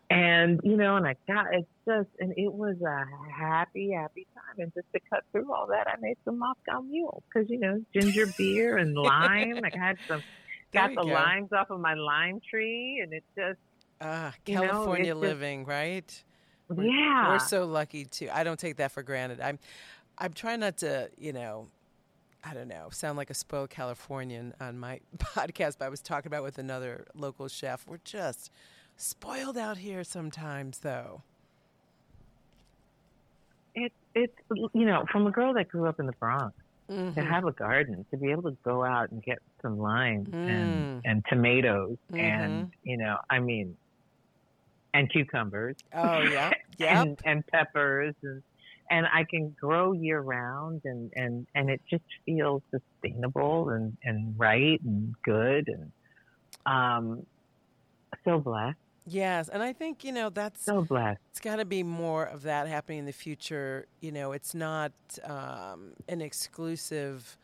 [0.10, 1.48] And, you know, and I got
[1.88, 4.60] just, and it was a happy, happy time.
[4.64, 7.82] And just to cut through all that, I made some Moscow Mule because, you know,
[7.94, 9.56] ginger beer and lime.
[9.62, 10.22] Like I had some,
[10.74, 11.14] There got the go.
[11.14, 13.00] limes off of my lime tree.
[13.02, 13.58] And it just,
[14.02, 16.24] Ah, you know, California just- living, right?
[16.70, 17.30] We're- yeah.
[17.30, 18.30] We're so lucky too.
[18.34, 19.40] I don't take that for granted.
[19.42, 19.58] I'm
[20.18, 21.68] I'm trying not to, you know,
[22.44, 26.28] I don't know, sound like a spoiled Californian on my podcast, but I was talking
[26.28, 27.86] about with another local chef.
[27.88, 28.52] We're just
[28.98, 31.22] spoiled out here sometimes though.
[33.80, 34.34] It, it's,
[34.74, 36.54] you know, from a girl that grew up in the Bronx.
[37.16, 37.30] to Mhm.
[37.30, 40.48] have a garden, to be able to go out and get some limes Mm.
[40.50, 42.20] and, and tomatoes Mhm.
[42.20, 43.78] and, you know, I mean,
[44.94, 45.76] and cucumbers.
[45.94, 46.52] Oh yeah.
[46.80, 46.92] Yep.
[46.96, 48.44] and, and peppers and
[48.90, 54.34] and I can grow year round and, and, and it just feels sustainable and, and
[54.38, 55.92] right and good and
[56.66, 57.26] um
[58.26, 58.78] so blessed.
[59.08, 61.20] Yes, and I think, you know, that's So blessed.
[61.32, 63.88] it's got to be more of that happening in the future.
[64.02, 64.92] You know, it's not
[65.24, 67.38] um, an exclusive,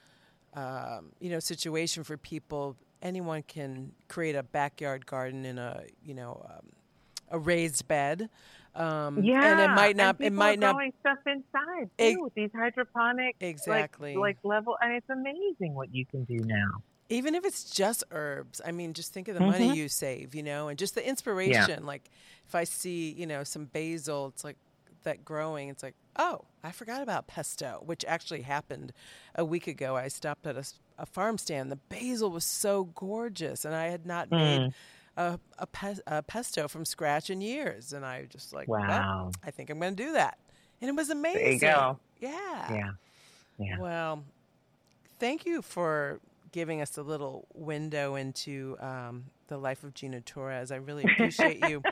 [0.53, 2.75] um, you know, situation for people.
[3.01, 6.69] Anyone can create a backyard garden in a, you know, um,
[7.29, 8.29] a raised bed.
[8.75, 9.43] Um, Yeah.
[9.51, 10.15] and it might not.
[10.19, 14.15] It might not growing stuff inside too with these hydroponic like- exactly.
[14.15, 16.81] like, level and it's amazing what you can do now.
[17.09, 19.75] Even if it's just herbs i mean just think of the money Mhm.
[19.75, 22.09] you save you know and just the inspiration like
[22.47, 24.57] if i see you know some basil it's like
[25.03, 28.93] that growing it's like oh i forgot about pesto which actually happened
[29.35, 30.55] a week ago i stopped at
[30.97, 34.73] a farm stand the basil was so gorgeous and i had not made Mm.
[35.17, 39.31] a, a, pe- a pesto from scratch in years and i just like well, Wow.
[39.43, 40.37] i think i'm going to do that
[40.81, 41.99] and it was amazing There you go.
[42.19, 42.91] yeah Yeah.
[43.59, 43.77] Yeah.
[43.79, 44.23] well,
[45.19, 46.19] thank you for
[46.53, 50.71] giving us a little window into um, the life of Gina Torres.
[50.71, 51.83] I really appreciate you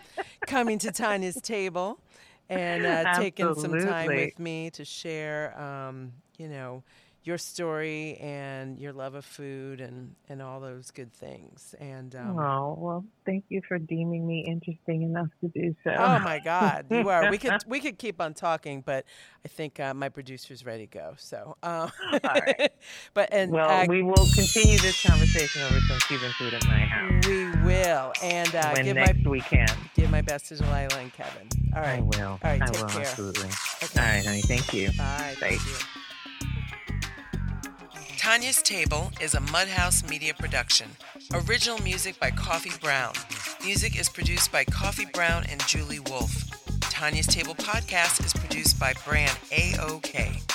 [0.48, 2.00] coming to Tanya's table
[2.48, 6.84] and uh, taking some time with me to share, um, you know,
[7.24, 11.76] your story and your love of food and, and all those good things.
[11.80, 15.92] And um, oh well, thank you for deeming me interesting enough to do so.
[15.98, 17.30] Oh my God, you are.
[17.30, 19.06] We could we could keep on talking, but
[19.46, 21.14] I think uh, my producer's ready to go.
[21.18, 22.72] So, um, All right.
[23.14, 26.80] but and Well, uh, we will continue this conversation over some Cuban food at my
[26.80, 29.72] house we will, and uh, when give my next weekend.
[29.96, 31.48] give my best to Delilah and Kevin.
[31.76, 32.28] All right, I will.
[32.28, 33.02] All right, I take will care.
[33.02, 33.50] absolutely.
[33.84, 34.00] Okay.
[34.00, 34.42] All right, honey.
[34.42, 34.88] Thank you.
[34.90, 34.96] bye.
[34.98, 35.36] Bye.
[35.40, 35.76] Thank you.
[38.22, 40.88] Tanya's Table is a Mudhouse Media production.
[41.34, 43.14] Original music by Kofy Brown.
[43.66, 46.48] Music is produced by Kofy Brown and Julie Wolfe.
[46.82, 50.51] Tanya's Table podcast is produced by Brand AOK.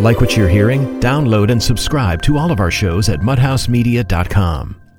[0.00, 0.98] Like what you're hearing?
[0.98, 4.89] Download and subscribe to all of our shows at mudhousemedia.com.